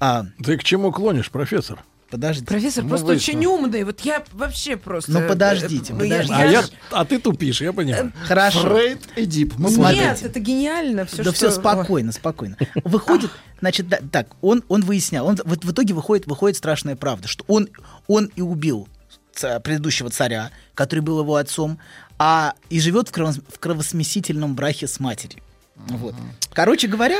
А, 0.00 0.26
Ты 0.42 0.56
к 0.56 0.64
чему 0.64 0.92
клонишь, 0.92 1.30
профессор? 1.30 1.82
подождите. 2.10 2.46
Профессор 2.46 2.84
Ну, 2.84 2.88
просто 2.88 3.06
выяснил. 3.08 3.38
очень 3.38 3.46
умный. 3.46 3.84
Вот 3.84 4.00
я 4.00 4.24
вообще 4.32 4.78
просто... 4.78 5.12
Ну, 5.12 5.28
подождите, 5.28 5.92
э, 5.92 5.96
э, 5.96 5.98
подождите. 5.98 6.34
А, 6.34 6.44
я, 6.46 6.64
а 6.90 7.04
ты 7.04 7.18
тупишь, 7.18 7.60
я 7.60 7.74
понимаю. 7.74 8.14
Хорошо. 8.26 8.60
Фрейд, 8.62 9.00
Эдип. 9.16 9.58
Мы 9.58 9.68
Нет, 9.68 9.74
Смотрите. 9.74 10.24
это 10.24 10.40
гениально. 10.40 11.04
Все, 11.04 11.22
да 11.22 11.32
все 11.32 11.50
спокойно, 11.50 12.12
спокойно. 12.12 12.56
Выходит, 12.82 13.30
значит, 13.60 13.88
да, 13.88 13.98
так, 14.10 14.28
он, 14.40 14.64
он 14.68 14.80
выяснял, 14.84 15.26
он, 15.26 15.36
вот 15.44 15.66
в 15.66 15.70
итоге 15.72 15.92
выходит, 15.92 16.26
выходит 16.26 16.56
страшная 16.56 16.96
правда, 16.96 17.28
что 17.28 17.44
он, 17.46 17.68
он 18.06 18.30
и 18.36 18.40
убил 18.40 18.88
ца- 19.34 19.60
предыдущего 19.60 20.08
царя, 20.08 20.50
который 20.74 21.00
был 21.00 21.20
его 21.20 21.36
отцом, 21.36 21.78
а 22.18 22.54
и 22.70 22.80
живет 22.80 23.08
в, 23.08 23.12
крово- 23.12 23.42
в 23.52 23.58
кровосмесительном 23.58 24.54
браке 24.54 24.88
с 24.88 24.98
матерью. 24.98 25.42
Вот. 25.76 26.14
Короче 26.54 26.88
говоря, 26.88 27.18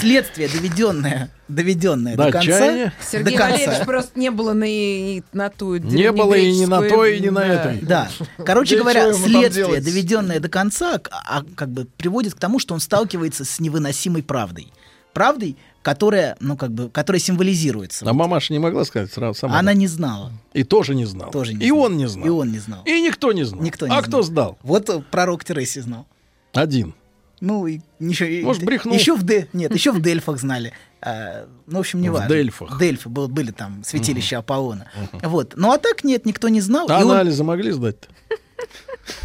следствие, 0.00 0.48
доведенное, 0.48 1.30
доведенное 1.48 2.16
До 2.16 2.24
до 2.24 2.32
конца, 2.32 2.56
отчаяния? 2.56 2.92
Сергей 3.00 3.32
до 3.32 3.38
конца. 3.38 3.56
Валерьевич 3.56 3.86
просто 3.86 4.18
не 4.18 4.30
было 4.30 4.52
на, 4.52 4.64
и 4.68 5.22
на 5.32 5.50
ту 5.50 5.76
Не 5.76 6.12
было 6.12 6.34
и 6.34 6.52
ни 6.52 6.64
на 6.66 6.82
той, 6.82 7.18
и 7.18 7.20
ни 7.20 7.28
на 7.28 7.44
этой. 7.44 7.78
Да. 7.80 8.08
Короче 8.44 8.78
говоря, 8.78 9.12
следствие, 9.12 9.80
доведенное 9.80 10.40
до 10.40 10.48
конца, 10.48 11.00
а, 11.10 11.42
как 11.54 11.70
бы 11.70 11.86
приводит 11.96 12.34
к 12.34 12.38
тому, 12.38 12.58
что 12.58 12.74
он 12.74 12.80
сталкивается 12.80 13.44
с 13.44 13.60
невыносимой 13.60 14.22
правдой. 14.22 14.72
Правдой, 15.12 15.56
которая, 15.86 16.36
ну, 16.40 16.56
как 16.56 16.72
бы, 16.72 16.90
которая 16.90 17.20
символизируется. 17.20 18.04
А 18.08 18.12
мамаша 18.12 18.52
не 18.52 18.58
могла 18.58 18.84
сказать 18.84 19.12
сразу 19.12 19.38
сама. 19.38 19.56
Она 19.56 19.72
не 19.72 19.86
знала. 19.86 20.32
И 20.52 20.64
тоже 20.64 20.96
не 20.96 21.04
знал. 21.04 21.30
Тоже 21.30 21.54
не 21.54 21.64
и 21.64 21.68
знал. 21.68 21.80
он 21.82 21.96
не 21.96 22.06
знал. 22.06 22.26
И 22.26 22.28
он 22.28 22.50
не 22.50 22.58
знал. 22.58 22.82
И 22.84 23.00
никто 23.00 23.32
не 23.32 23.44
знал. 23.44 23.62
Никто 23.62 23.86
не 23.86 23.92
а 23.92 24.00
знал. 24.00 24.02
кто 24.02 24.22
сдал? 24.22 24.58
Вот 24.62 24.90
э, 24.90 25.00
пророк 25.12 25.44
Тереси 25.44 25.78
знал. 25.78 26.06
Один. 26.52 26.92
Ну, 27.40 27.66
и 27.66 27.80
еще, 28.00 28.40
Может, 28.42 28.64
брехнул? 28.64 28.94
Еще 28.94 29.14
в, 29.14 29.22
Де- 29.22 29.48
нет, 29.52 29.74
еще 29.74 29.92
в 29.92 30.00
Дельфах 30.00 30.38
знали. 30.40 30.72
А, 31.02 31.46
ну, 31.66 31.76
в 31.76 31.80
общем, 31.80 32.00
не 32.00 32.08
В 32.08 32.12
важно. 32.12 32.28
Дельфах. 32.28 32.78
Дельфы 32.78 33.08
был- 33.10 33.28
были 33.28 33.50
там, 33.50 33.84
святилища 33.84 34.38
Аполлона. 34.38 34.90
Вот. 35.22 35.52
Ну, 35.56 35.70
а 35.70 35.78
так 35.78 36.02
нет, 36.04 36.24
никто 36.24 36.48
не 36.48 36.60
знал. 36.62 36.86
А 36.90 37.00
И 37.00 37.04
он- 37.04 37.10
анализы 37.12 37.44
могли 37.44 37.70
сдать-то? 37.72 38.08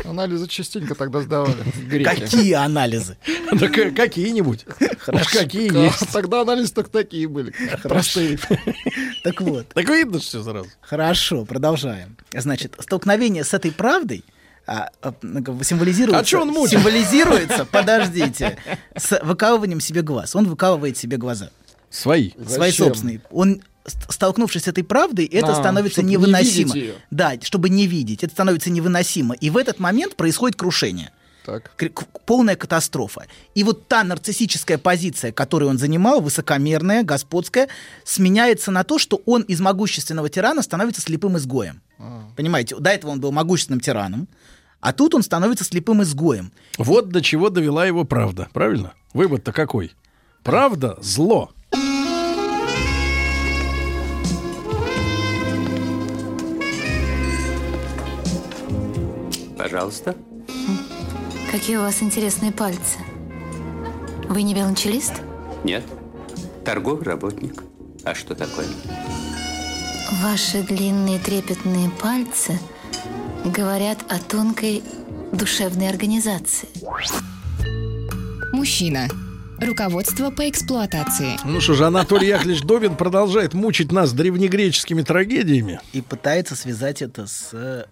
Анализы 0.04 0.48
частенько 0.48 0.94
тогда 0.94 1.22
сдавали. 1.22 1.56
греки. 1.88 2.04
Какие 2.04 2.54
анализы? 2.54 3.18
Какие-нибудь. 3.96 4.66
Уж 5.08 5.28
какие 5.30 5.74
есть. 5.86 6.12
Тогда 6.12 6.42
анализы 6.42 6.74
только 6.74 6.90
такие 6.92 7.28
были. 7.28 7.54
Простые. 7.84 8.38
Так 9.24 9.42
вот. 9.42 9.70
Так 9.70 9.88
видно 9.90 10.20
все 10.20 10.44
сразу. 10.44 10.70
Хорошо, 10.82 11.46
продолжаем. 11.46 12.16
Значит, 12.34 12.76
столкновение 12.80 13.44
с 13.44 13.54
этой 13.54 13.72
правдой 13.72 14.24
а, 14.68 14.90
а, 15.02 15.14
ну, 15.22 15.64
символизируется... 15.64 16.20
А 16.20 16.24
чё 16.24 16.42
он 16.42 16.50
мучает? 16.50 16.72
Символизируется, 16.82 17.66
подождите, 17.66 18.58
с 18.96 19.20
выкалыванием 19.24 19.80
себе 19.80 20.02
глаз. 20.02 20.36
Он 20.36 20.48
выкалывает 20.48 20.98
себе 20.98 21.18
глаза. 21.18 21.50
Свои. 21.90 22.32
Свои 22.48 22.70
Зачем? 22.72 22.88
собственные. 22.88 23.22
Он, 23.32 23.62
ст- 23.86 24.12
столкнувшись 24.12 24.64
с 24.64 24.68
этой 24.68 24.84
правдой, 24.84 25.26
это 25.26 25.52
А, 25.52 25.56
становится 25.56 26.02
чтоб 26.02 26.06
не 26.06 26.12
невыносимо. 26.14 26.74
да, 27.10 27.34
чтобы 27.42 27.70
не 27.70 27.86
видеть. 27.88 28.24
Это 28.24 28.34
становится 28.34 28.70
невыносимо. 28.70 29.36
И 29.36 29.50
в 29.50 29.58
этот 29.58 29.80
момент 29.80 30.16
происходит 30.16 30.58
крушение. 30.58 31.12
Так. 31.46 31.72
Полная 32.26 32.56
катастрофа. 32.56 33.26
И 33.56 33.64
вот 33.64 33.88
та 33.88 34.04
нарциссическая 34.04 34.78
позиция, 34.78 35.32
которую 35.32 35.70
он 35.70 35.78
занимал, 35.78 36.22
высокомерная, 36.22 37.04
господская, 37.04 37.68
сменяется 38.04 38.72
на 38.72 38.84
то, 38.84 39.00
что 39.00 39.22
он 39.26 39.42
из 39.42 39.60
могущественного 39.60 40.30
тирана 40.30 40.62
становится 40.62 41.02
слепым 41.02 41.38
изгоем. 41.38 41.82
Понимаете, 42.36 42.76
до 42.78 42.90
этого 42.92 43.12
он 43.12 43.20
был 43.20 43.32
могущественным 43.32 43.80
тираном, 43.80 44.28
а 44.80 44.94
тут 44.94 45.14
он 45.14 45.24
становится 45.24 45.64
слепым 45.64 46.02
изгоем. 46.04 46.52
Вот 46.78 47.10
до 47.10 47.22
чего 47.22 47.50
довела 47.50 47.86
его 47.86 48.04
правда. 48.04 48.48
Правильно? 48.54 48.94
Вывод-то 49.14 49.52
какой? 49.52 49.94
Правда— 50.44 50.98
зло. 51.02 51.52
Пожалуйста. 59.58 60.16
Какие 61.52 61.76
у 61.76 61.82
вас 61.82 62.02
интересные 62.02 62.54
пальцы. 62.54 62.98
Вы 64.30 64.44
не 64.44 64.54
велончелист? 64.54 65.22
Нет. 65.66 65.84
Торговый 66.64 67.04
работник. 67.04 67.62
А 68.06 68.16
что 68.16 68.36
такое? 68.36 68.68
Ваши 70.24 70.64
длинные 70.64 71.20
трепетные 71.20 71.90
пальцы 72.02 72.58
говорят 73.44 74.00
о 74.08 74.18
тонкой 74.18 74.82
душевной 75.34 75.90
организации. 75.90 76.70
Мужчина. 78.54 79.10
Руководство 79.60 80.32
по 80.32 80.50
эксплуатации. 80.50 81.38
Ну 81.44 81.60
что 81.60 81.74
же, 81.74 81.86
Анатолий 81.86 82.30
Яковлевич 82.30 82.62
Добин 82.62 82.96
продолжает 82.96 83.54
мучить 83.54 83.92
нас 83.92 84.14
древнегреческими 84.14 85.02
трагедиями. 85.02 85.82
И 85.92 86.02
пытается 86.02 86.56
связать 86.56 87.02
это 87.02 87.28
с 87.28 87.86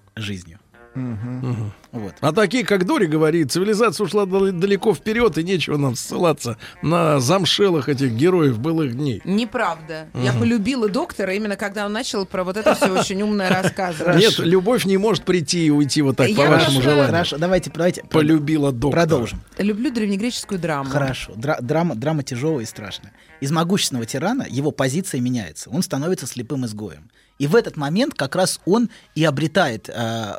жизнью. 0.96 1.72
Вот. 1.92 2.14
А 2.22 2.32
такие, 2.32 2.64
как 2.66 2.86
Дори 2.86 3.08
говорит, 3.08 3.52
цивилизация 3.52 4.06
ушла 4.06 4.26
дал- 4.26 4.52
далеко 4.52 4.94
вперед, 4.94 5.38
и 5.38 5.44
нечего 5.44 5.78
нам 5.78 5.96
ссылаться 5.96 6.58
на 6.82 7.20
замшелых 7.20 7.90
этих 7.90 8.12
героев 8.12 8.60
былых 8.60 8.96
дней. 8.96 9.22
Неправда. 9.24 10.08
Я 10.14 10.34
полюбила 10.34 10.88
доктора 10.90 11.34
именно 11.34 11.56
когда 11.56 11.86
он 11.86 11.94
начал 11.94 12.26
про 12.26 12.44
вот 12.44 12.58
это 12.58 12.76
все 12.76 12.98
очень 13.00 13.22
умное 13.22 13.50
рассказывать. 13.50 14.18
Нет, 14.18 14.38
любовь 14.40 14.86
не 14.86 14.98
может 14.98 15.24
прийти 15.26 15.66
и 15.66 15.70
уйти 15.70 16.02
вот 16.02 16.18
так, 16.18 16.34
по 16.36 16.44
вашему 16.46 16.82
желанию. 16.82 17.08
Хорошо, 17.08 17.38
давайте, 17.38 17.72
давайте 17.74 18.04
Полюбила 18.04 18.72
доктора. 18.72 19.02
продолжим. 19.02 19.42
Люблю 19.58 19.92
древнегреческую 19.92 20.60
драму. 20.60 20.90
Хорошо. 20.90 21.34
Дра- 21.36 21.62
драма, 21.62 21.96
драма 21.96 22.24
тяжелая 22.24 22.64
и 22.64 22.66
страшная. 22.66 23.14
Из 23.42 23.52
могущественного 23.52 24.06
тирана 24.06 24.46
его 24.50 24.72
позиция 24.72 25.22
меняется. 25.22 25.70
Он 25.70 25.82
становится 25.82 26.28
слепым 26.28 26.66
изгоем. 26.66 27.10
И 27.40 27.48
в 27.48 27.56
этот 27.56 27.78
момент 27.78 28.14
как 28.16 28.36
раз 28.36 28.60
он 28.66 28.90
и 29.16 29.24
обретает 29.24 29.90
э, 29.90 30.34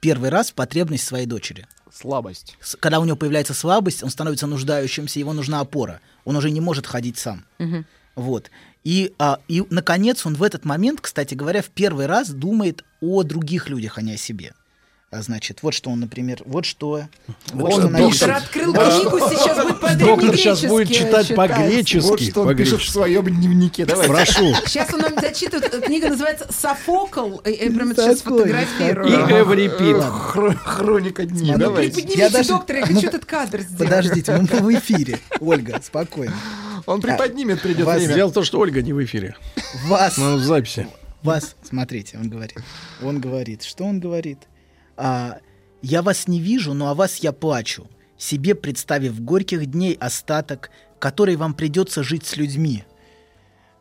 первый 0.00 0.30
раз 0.30 0.50
потребность 0.50 1.04
своей 1.04 1.26
дочери. 1.26 1.66
Слабость. 1.92 2.56
Когда 2.80 3.00
у 3.00 3.04
него 3.04 3.16
появляется 3.16 3.54
слабость, 3.54 4.02
он 4.02 4.10
становится 4.10 4.46
нуждающимся, 4.46 5.18
его 5.18 5.32
нужна 5.32 5.60
опора. 5.60 6.00
Он 6.24 6.36
уже 6.36 6.50
не 6.50 6.60
может 6.60 6.86
ходить 6.86 7.18
сам. 7.18 7.44
Вот. 8.14 8.50
И, 8.84 9.14
а, 9.18 9.40
и, 9.48 9.64
наконец, 9.70 10.26
он 10.26 10.34
в 10.34 10.42
этот 10.42 10.64
момент, 10.64 11.00
кстати 11.00 11.34
говоря, 11.34 11.62
в 11.62 11.68
первый 11.68 12.06
раз 12.06 12.30
думает 12.30 12.84
о 13.00 13.22
других 13.22 13.68
людях, 13.68 13.98
а 13.98 14.02
не 14.02 14.14
о 14.14 14.16
себе. 14.16 14.54
А, 15.10 15.22
значит, 15.22 15.62
вот 15.62 15.72
что 15.72 15.88
он, 15.88 16.00
например, 16.00 16.42
вот 16.44 16.66
что... 16.66 17.04
Вот 17.54 17.72
Он 17.72 17.80
что 17.80 17.88
Доктор 17.98 18.30
открыл 18.32 18.74
книгу, 18.74 19.18
сейчас 19.30 19.66
будет 19.66 19.98
Доктор 19.98 20.36
сейчас 20.36 20.60
будет 20.64 20.92
читать 20.92 21.34
по-гречески. 21.34 22.06
Вот 22.06 22.20
что 22.20 22.42
он 22.42 22.54
пишет 22.54 22.80
в 22.82 22.90
своем 22.90 23.24
дневнике. 23.24 23.86
Давай. 23.86 24.06
Прошу. 24.06 24.52
Сейчас 24.66 24.92
он 24.92 25.00
нам 25.00 25.14
зачитывает. 25.18 25.82
Книга 25.86 26.10
называется 26.10 26.46
«Софокл». 26.52 27.40
Э, 27.42 27.50
Я 27.50 27.70
прямо 27.70 27.94
сейчас 27.94 28.20
Такой, 28.20 28.50
И 28.50 28.52
фотографирую. 28.52 29.08
Эврипид. 29.08 29.96
Хро- 29.96 30.54
Хроника 30.56 31.24
дней. 31.24 31.56
Давай. 31.56 31.90
Приподнимите, 31.90 32.44
доктор, 32.46 32.76
я 32.76 32.86
хочу 32.86 33.06
этот 33.08 33.24
кадр 33.24 33.60
сделать. 33.62 33.78
Подождите, 33.78 34.36
мы 34.36 34.46
в 34.46 34.78
эфире. 34.78 35.18
Ольга, 35.40 35.80
спокойно. 35.82 36.34
Он 36.84 37.00
приподнимет, 37.00 37.62
придет 37.62 37.86
время. 37.86 38.14
Дело 38.14 38.28
в 38.28 38.34
том, 38.34 38.44
что 38.44 38.58
Ольга 38.58 38.82
не 38.82 38.92
в 38.92 39.02
эфире. 39.02 39.36
Вас, 39.86 40.18
Она 40.18 40.36
в 40.36 40.40
записи. 40.40 40.86
вас, 41.22 41.56
смотрите, 41.62 42.18
он 42.18 42.28
говорит. 42.28 42.58
Он 43.02 43.20
говорит, 43.20 43.62
что 43.62 43.84
он 43.84 44.00
говорит? 44.00 44.40
А, 44.98 45.38
я 45.80 46.02
вас 46.02 46.26
не 46.26 46.40
вижу, 46.40 46.74
но 46.74 46.88
о 46.88 46.94
вас 46.94 47.18
я 47.18 47.32
плачу, 47.32 47.86
себе 48.18 48.56
представив 48.56 49.22
горьких 49.22 49.64
дней 49.66 49.94
остаток, 49.94 50.70
который 50.98 51.36
вам 51.36 51.54
придется 51.54 52.02
жить 52.02 52.26
с 52.26 52.36
людьми. 52.36 52.82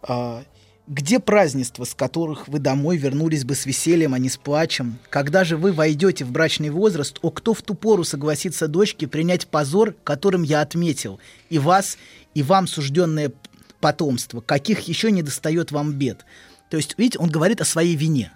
А, 0.04 0.44
где 0.86 1.20
празднества, 1.20 1.86
с 1.86 1.96
которых 1.96 2.48
вы 2.48 2.60
домой 2.60 2.98
вернулись 2.98 3.44
бы 3.44 3.56
с 3.56 3.66
весельем, 3.66 4.14
а 4.14 4.20
не 4.20 4.30
с 4.30 4.38
плачем? 4.38 5.00
Когда 5.10 5.44
же 5.44 5.58
вы 5.58 5.74
войдете 5.74 6.24
в 6.24 6.32
брачный 6.32 6.70
возраст, 6.70 7.18
о 7.24 7.32
кто 7.32 7.56
в 7.56 7.64
ту 7.64 7.74
пору 7.74 8.04
согласится 8.04 8.68
дочке 8.68 9.08
принять 9.08 9.48
позор, 9.48 9.96
которым 10.04 10.44
я 10.44 10.62
отметил, 10.62 11.20
и 11.50 11.58
вас, 11.58 11.98
и 12.36 12.44
вам 12.44 12.68
сужденное 12.68 13.34
потомства, 13.82 14.40
каких 14.40 14.82
еще 14.82 15.12
не 15.12 15.24
достает 15.24 15.72
вам 15.72 15.94
бед. 15.94 16.26
То 16.70 16.78
есть, 16.78 16.94
видите, 16.98 17.18
он 17.18 17.30
говорит 17.30 17.60
о 17.60 17.66
своей 17.66 17.96
вине. 17.96 18.32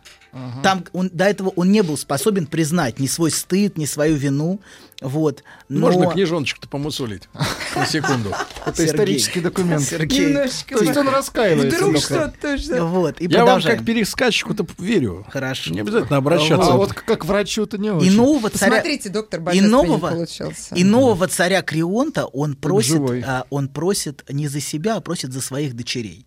Там 0.64 0.86
он, 0.94 1.10
до 1.12 1.26
этого 1.26 1.50
он 1.50 1.72
не 1.72 1.84
был 1.84 1.98
способен 1.98 2.48
признать 2.48 3.00
ни 3.00 3.08
свой 3.08 3.32
стыд, 3.32 3.78
ни 3.78 3.86
свою 3.86 4.16
вину. 4.16 4.62
Вот. 5.02 5.44
Но... 5.68 5.80
Можно 5.88 6.08
книжоночку-то 6.08 6.70
помусолить 6.70 7.28
на 7.76 7.86
секунду. 7.86 8.34
Это 8.66 8.86
исторический 8.86 9.42
документ. 9.42 9.84
Сергей. 9.84 10.28
Немножечко. 10.28 10.78
То 10.78 10.84
есть 10.84 10.98
он 10.98 11.10
раскаивается. 11.10 11.78
Вдруг 11.78 11.98
что-то. 11.98 12.86
Вот, 12.86 13.20
и 13.20 13.28
Я 13.28 13.46
вам 13.46 13.62
как 13.62 13.84
пересказчику-то 13.84 14.66
верю. 14.78 15.26
Хорошо. 15.30 15.74
Не 15.74 15.82
обязательно 15.82 16.18
обращаться. 16.18 16.72
А 16.72 16.78
вот 16.78 16.94
как 16.94 17.26
врачу-то 17.26 17.78
не 17.78 17.90
очень. 17.90 18.08
И 18.08 18.16
нового 18.16 18.50
царя... 18.50 18.72
Посмотрите, 18.72 19.10
доктор 19.10 19.40
и 19.40 19.44
Божественный 19.44 19.72
нового, 19.72 20.10
получился. 20.12 20.76
и 20.76 20.84
нового 20.84 21.28
царя 21.28 21.62
Крионта 21.62 22.26
он 22.26 22.56
просит, 22.56 23.02
а, 23.26 23.46
он 23.50 23.68
просит 23.68 24.24
не 24.30 24.48
за 24.48 24.62
себя, 24.62 24.98
а 24.98 25.02
просит 25.02 25.34
за 25.34 25.42
своих 25.42 25.76
дочерей. 25.76 26.26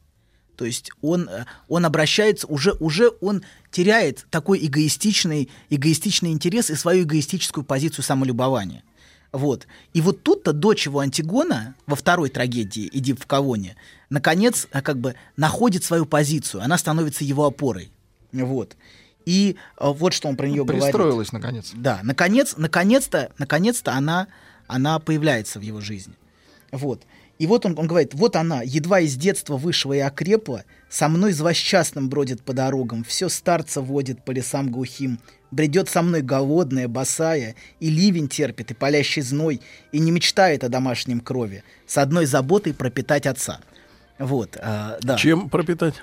То 0.56 0.64
есть 0.64 0.90
он, 1.00 1.28
э, 1.28 1.44
он 1.68 1.84
обращается, 1.84 2.46
уже, 2.46 2.72
уже 2.80 3.10
он 3.20 3.44
теряет 3.74 4.26
такой 4.30 4.64
эгоистичный, 4.64 5.50
эгоистичный 5.68 6.30
интерес 6.30 6.70
и 6.70 6.76
свою 6.76 7.02
эгоистическую 7.02 7.64
позицию 7.64 8.04
самолюбования. 8.04 8.84
Вот. 9.32 9.66
И 9.92 10.00
вот 10.00 10.22
тут-то 10.22 10.52
дочь 10.52 10.86
его 10.86 11.00
Антигона 11.00 11.74
во 11.86 11.96
второй 11.96 12.28
трагедии 12.28 12.88
«Иди 12.92 13.14
в 13.14 13.26
Кавоне» 13.26 13.74
наконец 14.10 14.68
а, 14.70 14.80
как 14.80 14.98
бы 14.98 15.16
находит 15.36 15.82
свою 15.82 16.06
позицию, 16.06 16.62
она 16.62 16.78
становится 16.78 17.24
его 17.24 17.46
опорой. 17.46 17.90
Вот. 18.30 18.76
И 19.26 19.56
а, 19.76 19.90
вот 19.90 20.12
что 20.12 20.28
он 20.28 20.36
про 20.36 20.46
нее 20.46 20.62
говорит. 20.62 20.82
Пристроилась, 20.84 21.32
наконец. 21.32 21.72
Да, 21.74 21.98
наконец, 22.04 22.54
наконец-то, 22.56 23.32
наконец-то 23.38 23.92
она, 23.92 24.28
она 24.68 25.00
появляется 25.00 25.58
в 25.58 25.62
его 25.62 25.80
жизни. 25.80 26.14
Вот. 26.70 27.02
И 27.38 27.46
вот 27.46 27.66
он, 27.66 27.78
он 27.78 27.86
говорит, 27.86 28.14
вот 28.14 28.36
она, 28.36 28.62
едва 28.62 29.00
из 29.00 29.16
детства 29.16 29.56
вышла 29.56 29.92
и 29.92 29.98
окрепла, 29.98 30.64
со 30.88 31.08
мной 31.08 31.32
злосчастным 31.32 32.08
бродит 32.08 32.42
по 32.42 32.52
дорогам, 32.52 33.02
все 33.02 33.28
старца 33.28 33.80
водит 33.80 34.24
по 34.24 34.30
лесам 34.30 34.70
глухим, 34.70 35.18
бредет 35.50 35.88
со 35.88 36.02
мной 36.02 36.22
голодная, 36.22 36.86
босая, 36.86 37.56
и 37.80 37.90
ливень 37.90 38.28
терпит, 38.28 38.70
и 38.70 38.74
палящий 38.74 39.22
зной, 39.22 39.60
и 39.90 39.98
не 39.98 40.10
мечтает 40.12 40.62
о 40.62 40.68
домашнем 40.68 41.20
крови, 41.20 41.64
с 41.86 41.98
одной 41.98 42.26
заботой 42.26 42.74
пропитать 42.74 43.26
отца. 43.26 43.60
Вот, 44.18 44.56
а, 44.60 44.98
да. 45.02 45.16
Чем 45.16 45.48
пропитать? 45.48 45.94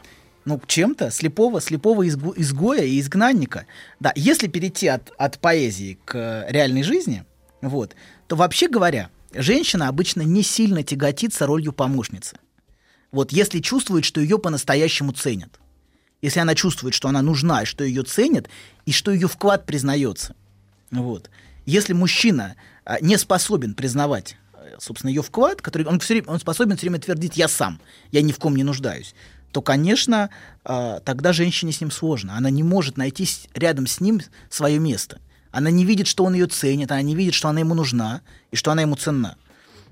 Ну, 0.43 0.59
чем-то 0.65 1.11
слепого, 1.11 1.61
слепого 1.61 2.05
изгу- 2.05 2.33
изгоя 2.35 2.83
и 2.83 2.99
изгнанника. 2.99 3.67
Да, 3.99 4.11
если 4.15 4.47
перейти 4.47 4.87
от, 4.87 5.11
от 5.17 5.39
поэзии 5.39 5.99
к 6.03 6.15
э, 6.15 6.51
реальной 6.51 6.83
жизни, 6.83 7.23
вот, 7.61 7.95
то 8.27 8.35
вообще 8.35 8.67
говоря, 8.67 9.09
женщина 9.33 9.87
обычно 9.87 10.21
не 10.21 10.43
сильно 10.43 10.83
тяготится 10.83 11.45
ролью 11.45 11.73
помощницы. 11.73 12.37
Вот, 13.11 13.31
если 13.31 13.59
чувствует, 13.59 14.05
что 14.05 14.21
ее 14.21 14.39
по-настоящему 14.39 15.11
ценят. 15.11 15.59
Если 16.21 16.39
она 16.39 16.55
чувствует, 16.55 16.93
что 16.93 17.09
она 17.09 17.21
нужна, 17.21 17.63
и 17.63 17.65
что 17.65 17.83
ее 17.83 18.03
ценят, 18.03 18.47
и 18.85 18.91
что 18.91 19.11
ее 19.11 19.27
вклад 19.27 19.65
признается. 19.65 20.35
Вот. 20.91 21.29
Если 21.65 21.93
мужчина 21.93 22.55
а, 22.85 22.99
не 23.01 23.17
способен 23.17 23.73
признавать, 23.73 24.37
э, 24.53 24.75
собственно, 24.79 25.09
ее 25.09 25.23
вклад, 25.23 25.61
который 25.61 25.87
он, 25.87 25.99
все 25.99 26.15
время, 26.15 26.29
он 26.29 26.39
способен 26.39 26.77
все 26.77 26.87
время 26.87 26.99
твердить 26.99 27.37
«я 27.37 27.47
сам, 27.47 27.79
я 28.11 28.21
ни 28.21 28.31
в 28.31 28.37
ком 28.37 28.55
не 28.55 28.63
нуждаюсь», 28.63 29.15
то, 29.51 29.61
конечно, 29.61 30.29
а, 30.63 30.99
тогда 31.01 31.33
женщине 31.33 31.71
с 31.71 31.81
ним 31.81 31.91
сложно. 31.91 32.37
Она 32.37 32.49
не 32.49 32.63
может 32.63 32.97
найти 32.97 33.27
рядом 33.53 33.87
с 33.87 33.99
ним 33.99 34.21
свое 34.49 34.79
место. 34.79 35.19
Она 35.51 35.69
не 35.71 35.85
видит, 35.85 36.07
что 36.07 36.23
он 36.23 36.33
ее 36.33 36.47
ценит, 36.47 36.91
она 36.91 37.01
не 37.01 37.15
видит, 37.15 37.33
что 37.33 37.49
она 37.49 37.59
ему 37.59 37.73
нужна 37.73 38.21
и 38.51 38.55
что 38.55 38.71
она 38.71 38.81
ему 38.83 38.95
ценна. 38.95 39.35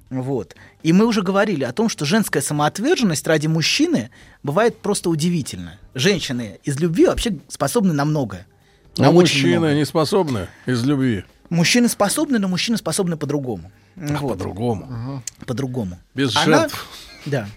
Вот. 0.10 0.56
И 0.82 0.92
мы 0.94 1.06
уже 1.06 1.22
говорили 1.22 1.64
о 1.64 1.72
том, 1.74 1.88
что 1.90 2.06
женская 2.06 2.42
самоотверженность 2.42 3.28
ради 3.28 3.48
мужчины 3.48 4.10
бывает 4.42 4.80
просто 4.80 5.10
удивительно. 5.10 5.78
Женщины 5.94 6.60
из 6.64 6.80
любви 6.80 7.06
вообще 7.06 7.38
способны 7.48 7.94
на 7.94 8.06
многое. 8.06 8.48
На 8.98 9.10
А 9.10 9.12
мужчины 9.12 9.52
многое. 9.60 9.76
не 9.76 9.86
способны 9.86 10.48
из 10.66 10.84
любви. 10.84 11.26
Мужчины 11.50 11.90
способны, 11.90 12.40
но 12.40 12.48
мужчины 12.48 12.78
способны 12.78 13.18
по-другому. 13.18 13.72
Ах, 14.02 14.22
Вот. 14.22 14.34
По-другому. 14.38 15.24
По-другому. 15.46 16.00
Без 16.16 16.36
Она- 16.36 16.46
жертв. 16.62 16.88
Да. 17.26 17.48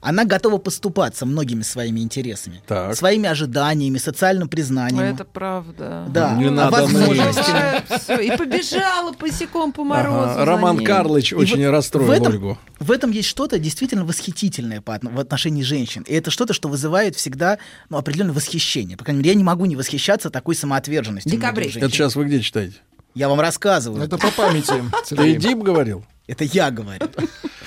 Она 0.00 0.24
готова 0.24 0.58
поступаться 0.58 1.26
многими 1.26 1.62
своими 1.62 2.00
интересами, 2.00 2.62
Так. 2.66 2.96
своими 2.96 3.28
ожиданиями, 3.28 3.98
социальным 3.98 4.48
признанием. 4.48 5.00
Это 5.00 5.24
правда. 5.24 6.06
Да, 6.08 6.34
Не 6.34 6.46
а 6.46 6.50
надо 6.50 6.70
возможностями. 6.82 8.24
И 8.24 8.36
побежала 8.36 9.12
босиком 9.12 9.72
по 9.72 9.84
морозу. 9.84 10.30
Ага, 10.30 10.44
Роман 10.44 10.78
ней. 10.78 10.86
Карлович 10.86 11.32
И 11.32 11.36
очень 11.36 11.64
вот 11.64 11.72
расстроил 11.72 12.06
в 12.06 12.10
этом, 12.10 12.32
Ольгу. 12.32 12.58
В 12.78 12.90
этом 12.90 13.10
есть 13.10 13.28
что-то 13.28 13.58
действительно 13.58 14.04
восхитительное 14.04 14.80
по 14.80 14.98
в 15.02 15.20
отношении 15.20 15.62
женщин. 15.62 16.02
И 16.02 16.14
это 16.14 16.30
что-то, 16.30 16.52
что 16.52 16.68
вызывает 16.68 17.16
всегда 17.16 17.58
ну, 17.90 17.98
определенное 17.98 18.34
восхищение. 18.34 18.96
По 18.96 19.04
крайней 19.04 19.18
мере, 19.20 19.30
я 19.30 19.36
не 19.36 19.44
могу 19.44 19.64
не 19.66 19.76
восхищаться 19.76 20.30
такой 20.30 20.54
самоотверженностью. 20.54 21.30
Декабрь. 21.32 21.68
Это 21.68 21.90
сейчас 21.90 22.16
вы 22.16 22.24
где 22.24 22.40
читаете? 22.40 22.76
Я 23.14 23.28
вам 23.28 23.40
рассказываю. 23.40 24.02
Это 24.02 24.18
по 24.18 24.30
памяти. 24.30 24.72
Ты. 25.08 25.36
Дип 25.36 25.58
говорил? 25.58 26.04
Это 26.26 26.44
я 26.44 26.70
говорю. 26.70 27.06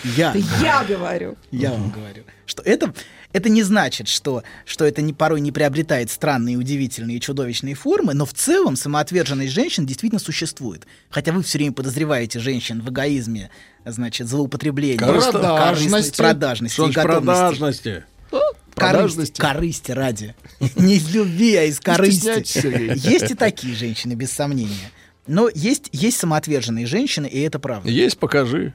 Я. 0.04 0.32
Это 0.32 0.40
я 0.62 0.84
говорю. 0.84 1.38
Я 1.52 1.72
вам 1.72 1.92
говорю, 1.92 2.24
что 2.46 2.64
это, 2.64 2.94
это 3.32 3.50
не 3.50 3.62
значит, 3.62 4.08
что, 4.08 4.44
что 4.66 4.84
это 4.84 5.02
не, 5.02 5.14
порой 5.14 5.42
не 5.42 5.52
приобретает 5.52 6.10
странные, 6.10 6.58
удивительные 6.58 7.18
и 7.18 7.22
чудовищные 7.22 7.76
формы, 7.76 8.14
но 8.14 8.26
в 8.26 8.34
целом 8.34 8.76
самоотверженность 8.76 9.54
женщин 9.54 9.86
действительно 9.86 10.20
существует. 10.20 10.88
Хотя 11.10 11.32
вы 11.32 11.44
все 11.44 11.60
время 11.60 11.74
подозреваете 11.74 12.40
женщин 12.40 12.82
в 12.82 12.90
эгоизме, 12.90 13.52
значит, 13.86 14.28
злоупотреблении, 14.28 14.98
Продажности. 14.98 16.18
продажности 16.18 16.82
и 16.82 16.92
продажности? 16.92 18.04
Корысти, 18.30 18.54
Продажности. 18.74 19.42
корысти 19.42 19.92
ради. 19.92 20.36
Не 20.76 20.96
из 20.96 21.14
любви, 21.14 21.56
а 21.56 21.64
из 21.64 21.80
корысти. 21.80 23.08
Есть 23.08 23.32
и 23.32 23.36
такие 23.36 23.76
женщины, 23.76 24.14
без 24.14 24.32
сомнения. 24.32 24.92
Но 25.28 25.50
есть, 25.54 25.90
есть 25.92 26.18
самоотверженные 26.18 26.86
женщины, 26.86 27.28
и 27.28 27.42
это 27.42 27.60
правда. 27.60 27.90
Есть, 27.90 28.18
покажи. 28.18 28.74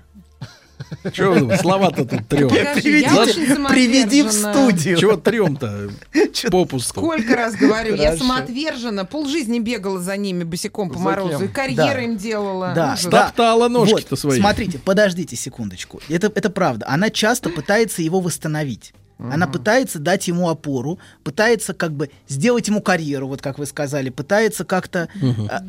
Чего 1.12 1.57
слова-то 1.57 2.05
тут 2.05 2.29
трем? 2.29 2.49
Приведи, 2.49 3.01
я 3.01 3.15
очень 3.23 3.67
приведи 3.67 4.23
в 4.23 4.33
студию. 4.33 4.99
Чего 4.99 5.17
трем-то 5.17 5.91
попусту? 6.51 7.01
Сколько 7.01 7.37
раз 7.37 7.55
говорю, 7.55 7.95
я 7.95 8.17
самоотвержена, 8.17 9.05
полжизни 9.05 9.59
бегала 9.59 10.01
за 10.01 10.17
ними 10.17 10.45
босиком 10.45 10.91
по 10.91 10.99
морозу, 10.99 11.45
и 11.45 11.49
карьеру 11.49 12.01
им 12.01 12.17
делала. 12.17 12.73
Да, 12.75 12.93
Ужас. 12.95 13.07
да. 13.07 13.27
Топтала 13.27 13.69
ножки-то 13.69 14.17
свои. 14.17 14.38
Смотрите, 14.38 14.79
подождите 14.79 15.37
секундочку. 15.37 16.01
Это, 16.09 16.31
это 16.35 16.51
правда. 16.51 16.87
Она 16.88 17.11
часто 17.11 17.51
пытается 17.51 18.03
его 18.03 18.21
восстановить. 18.21 18.93
Она 19.31 19.47
пытается 19.47 19.99
дать 19.99 20.29
ему 20.29 20.49
опору, 20.49 20.99
пытается 21.23 21.75
как 21.75 21.93
бы 21.93 22.11
сделать 22.29 22.69
ему 22.69 22.81
карьеру, 22.81 23.29
вот 23.29 23.43
как 23.43 23.59
вы 23.59 23.67
сказали, 23.67 24.11
пытается 24.11 24.65
как-то 24.65 25.09
а, 25.51 25.63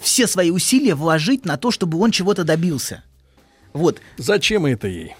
все 0.00 0.26
свои 0.26 0.50
усилия 0.50 0.94
вложить 0.94 1.44
на 1.44 1.56
то, 1.56 1.70
чтобы 1.70 1.98
он 1.98 2.10
чего-то 2.10 2.44
добился. 2.44 3.02
Вот. 3.72 4.00
Зачем 4.18 4.66
это 4.66 4.88
ей? 4.88 5.16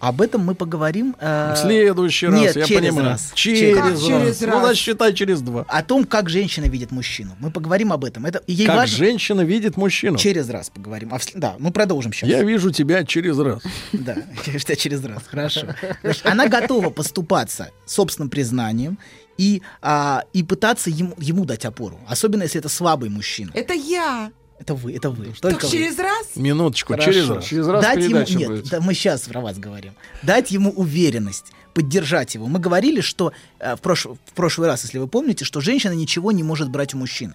Об 0.00 0.20
этом 0.22 0.42
мы 0.44 0.54
поговорим. 0.54 1.14
э, 1.20 1.54
В 1.54 1.58
следующий 1.58 2.26
раз, 2.26 2.40
нет, 2.40 2.56
я 2.56 2.64
через 2.64 2.88
понимаю. 2.90 3.08
раз. 3.10 3.30
Через, 3.34 3.76
Как 3.76 3.84
раз. 3.90 4.00
через 4.02 4.40
Ну, 4.40 4.46
раз? 4.48 4.60
значит, 4.60 4.78
считай 4.78 5.12
через 5.14 5.40
два. 5.42 5.64
О 5.68 5.82
том, 5.82 6.04
как 6.04 6.28
женщина 6.30 6.64
видит 6.64 6.90
мужчину. 6.90 7.36
Мы 7.38 7.50
поговорим 7.50 7.92
об 7.92 8.04
этом. 8.04 8.24
Это 8.26 8.42
ей 8.46 8.66
Как 8.66 8.76
важно. 8.76 8.96
женщина 8.96 9.40
видит 9.42 9.76
мужчину. 9.76 10.16
Через 10.16 10.48
раз 10.48 10.70
поговорим. 10.70 11.12
А 11.12 11.18
в 11.18 11.22
Да, 11.34 11.54
мы 11.58 11.70
продолжим 11.70 12.12
сейчас. 12.12 12.28
Я 12.30 12.42
вижу 12.42 12.70
тебя 12.70 13.04
через 13.04 13.38
раз. 13.38 13.62
Да, 13.92 14.16
я 14.46 14.58
тебя 14.58 14.76
через 14.76 15.04
раз, 15.04 15.22
хорошо. 15.26 15.66
Значит, 16.02 16.26
она 16.26 16.48
готова 16.48 16.90
поступаться 16.90 17.70
собственным 17.86 18.30
признанием 18.30 18.98
и, 19.36 19.62
а, 19.82 20.24
и 20.32 20.42
пытаться 20.42 20.90
ему, 20.90 21.14
ему 21.18 21.44
дать 21.44 21.64
опору. 21.64 21.98
Особенно, 22.08 22.42
если 22.44 22.58
это 22.58 22.68
слабый 22.68 23.10
мужчина. 23.10 23.50
Это 23.54 23.74
я. 23.74 24.30
Это 24.60 24.74
вы, 24.74 24.94
это 24.94 25.08
вы. 25.10 25.24
Так 25.26 25.40
Только 25.40 25.64
вы. 25.64 25.70
через 25.72 25.98
раз? 25.98 26.36
Минуточку, 26.36 26.92
Хорошо. 26.92 27.10
через 27.12 27.28
раз. 27.30 27.44
Через 27.46 27.66
раз 27.66 27.82
Дать 27.82 28.04
ему, 28.04 28.18
нет, 28.38 28.48
будет. 28.48 28.68
да, 28.68 28.80
мы 28.80 28.92
сейчас 28.94 29.22
про 29.22 29.40
вас 29.40 29.58
говорим. 29.58 29.94
Дать 30.22 30.50
ему 30.50 30.70
уверенность, 30.70 31.46
поддержать 31.72 32.34
его. 32.34 32.46
Мы 32.46 32.58
говорили, 32.58 33.00
что 33.00 33.32
э, 33.58 33.76
в, 33.76 33.80
прош- 33.80 34.14
в 34.26 34.32
прошлый 34.34 34.68
раз, 34.68 34.82
если 34.84 34.98
вы 34.98 35.08
помните, 35.08 35.44
что 35.46 35.60
женщина 35.62 35.92
ничего 35.92 36.30
не 36.30 36.42
может 36.42 36.68
брать 36.68 36.92
у 36.94 36.98
мужчины. 36.98 37.34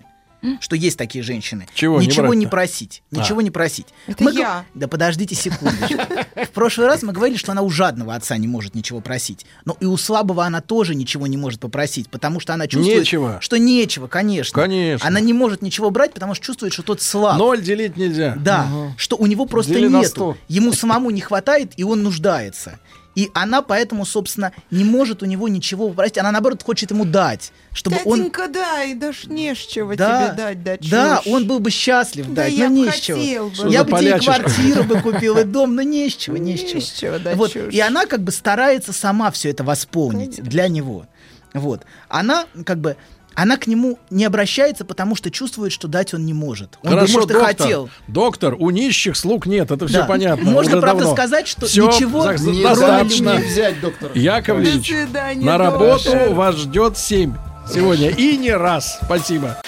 Что 0.60 0.76
есть 0.76 0.98
такие 0.98 1.24
женщины. 1.24 1.68
Чего 1.74 2.00
не 2.00 2.08
ничего 2.08 2.34
не, 2.34 2.46
брать-то? 2.46 2.50
просить. 2.50 3.04
Ничего 3.12 3.42
не 3.42 3.52
просить. 3.52 3.88
Это 4.08 4.24
Мы 4.24 4.32
го- 4.32 4.40
я. 4.40 4.66
Да 4.74 4.88
подождите 4.88 5.36
секундочку. 5.36 5.98
В 6.36 6.50
прошлый 6.50 6.88
раз 6.88 7.04
мы 7.04 7.14
говорили, 7.14 7.38
что 7.38 7.52
она 7.52 7.62
у 7.62 7.70
жадного 7.70 8.16
отца 8.16 8.38
не 8.38 8.48
может 8.48 8.76
ничего 8.76 9.02
просить. 9.02 9.46
Но 9.66 9.76
и 9.80 9.86
у 9.86 9.98
слабого 9.98 10.46
она 10.46 10.62
тоже 10.62 10.96
ничего 10.96 11.28
не 11.28 11.38
может 11.38 11.60
попросить, 11.60 12.10
потому 12.10 12.40
что 12.40 12.54
она 12.54 12.68
чувствует, 12.68 13.00
Нечего. 13.00 13.38
что 13.42 13.58
нечего, 13.58 14.08
конечно. 14.08 14.62
Конечно. 14.62 15.08
Она 15.08 15.20
не 15.20 15.34
может 15.34 15.62
ничего 15.62 15.90
брать, 15.90 16.14
потому 16.14 16.36
что 16.36 16.46
чувствует, 16.46 16.74
что 16.74 16.84
тот 16.84 17.02
слаб. 17.02 17.38
Ноль 17.38 17.62
делить 17.62 17.98
нельзя. 17.98 18.36
Да, 18.38 18.68
что 18.98 19.16
у 19.18 19.26
него 19.26 19.46
просто 19.46 19.74
Дели 19.74 19.88
нету. 19.88 20.38
Ему 20.48 20.74
самому 20.74 21.10
не 21.10 21.22
хватает, 21.22 21.74
и 21.78 21.84
он 21.84 22.04
нуждается. 22.04 22.80
И 23.16 23.32
она 23.34 23.62
поэтому, 23.62 24.06
собственно, 24.06 24.52
не 24.72 24.84
может 24.84 25.24
у 25.24 25.26
него 25.26 25.48
ничего 25.48 25.88
попросить. 25.90 26.18
Она, 26.18 26.32
наоборот, 26.32 26.62
хочет 26.64 26.92
ему 26.92 27.06
дать, 27.06 27.52
чтобы 27.74 27.98
он... 28.06 28.20
Татенька, 28.20 28.48
дай, 28.50 28.94
даже 28.94 29.30
не 29.30 29.56
с 29.56 29.58
чего 29.60 29.96
Да, 29.96 30.28
тебе 30.28 30.38
дать, 30.38 30.64
да 30.64 30.78
да, 30.82 31.18
чушь. 31.24 31.34
он 31.34 31.48
был 31.48 31.60
бы 31.60 31.72
счастлив 31.72 32.28
Да 32.28 32.44
дать, 32.44 32.54
я 32.54 32.70
но 32.70 32.76
не 32.76 32.92
с 32.92 32.96
чего. 33.00 33.18
хотел 33.20 33.50
бы. 33.50 33.72
Я 33.72 33.84
бы 33.86 33.98
тебе 33.98 34.10
и 34.10 34.12
полячишка? 34.12 34.34
квартиру 34.44 34.84
бы 34.84 35.02
купил, 35.02 35.38
и 35.38 35.44
дом, 35.46 35.76
но 35.76 35.82
не 35.82 36.10
с 36.10 36.16
чего, 36.16 36.36
не 36.38 36.58
с 36.58 36.64
Не 36.64 36.70
чего. 36.70 36.82
с 36.82 36.92
чего 36.92 37.18
дать 37.20 37.38
Вот. 37.38 37.54
чушь. 37.54 37.74
И 37.74 37.80
она 37.80 38.06
как 38.06 38.22
бы 38.22 38.32
старается 38.32 38.92
сама 38.92 39.32
все 39.32 39.50
это 39.50 39.64
восполнить 39.64 40.44
для 40.44 40.68
него. 40.68 41.08
Вот. 41.54 41.84
Она 42.10 42.46
как 42.66 42.80
бы 42.80 42.98
она 43.36 43.58
к 43.58 43.68
нему 43.68 44.00
не 44.10 44.26
обращается, 44.26 44.86
потому 44.86 45.16
что 45.16 45.30
чувствует, 45.32 45.72
что 45.72 45.88
дать 45.88 46.14
он 46.14 46.26
не 46.26 46.34
может. 46.34 46.78
Он 46.84 46.90
бы, 46.92 46.96
Хорошо, 46.98 47.14
может, 47.14 47.30
и 47.30 47.34
доктор. 47.34 47.48
хотел. 47.56 47.90
Доктор, 48.08 48.56
у 48.58 48.70
нищих 48.70 49.16
слуг 49.18 49.46
нет, 49.46 49.72
это 49.72 49.88
все 49.88 50.00
Да. 50.00 50.06
понятно. 50.06 50.50
Можно, 50.50 50.80
правда, 50.82 51.02
давно. 51.04 51.14
сказать, 51.16 51.48
что 51.48 51.66
Всё, 51.68 51.88
ничего 51.88 52.24
за- 52.38 52.50
не 52.50 52.64
достаточно. 52.64 53.38
Не 53.38 53.44
взять, 53.46 53.80
доктор. 53.82 54.12
Яковлевич, 54.16 54.90
До 54.90 54.96
свидания, 55.06 55.46
на 55.46 55.58
работу 55.58 56.04
доктор. 56.06 56.30
вас 56.34 56.56
ждет 56.56 56.98
7 56.98 57.34
сегодня. 57.72 58.10
И 58.10 58.38
не 58.38 58.52
раз. 58.52 59.00
Спасибо. 59.04 59.62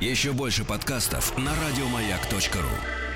Еще 0.00 0.32
больше 0.32 0.64
подкастов 0.64 1.36
на 1.38 1.50
радиомаяк.ру. 1.66 3.07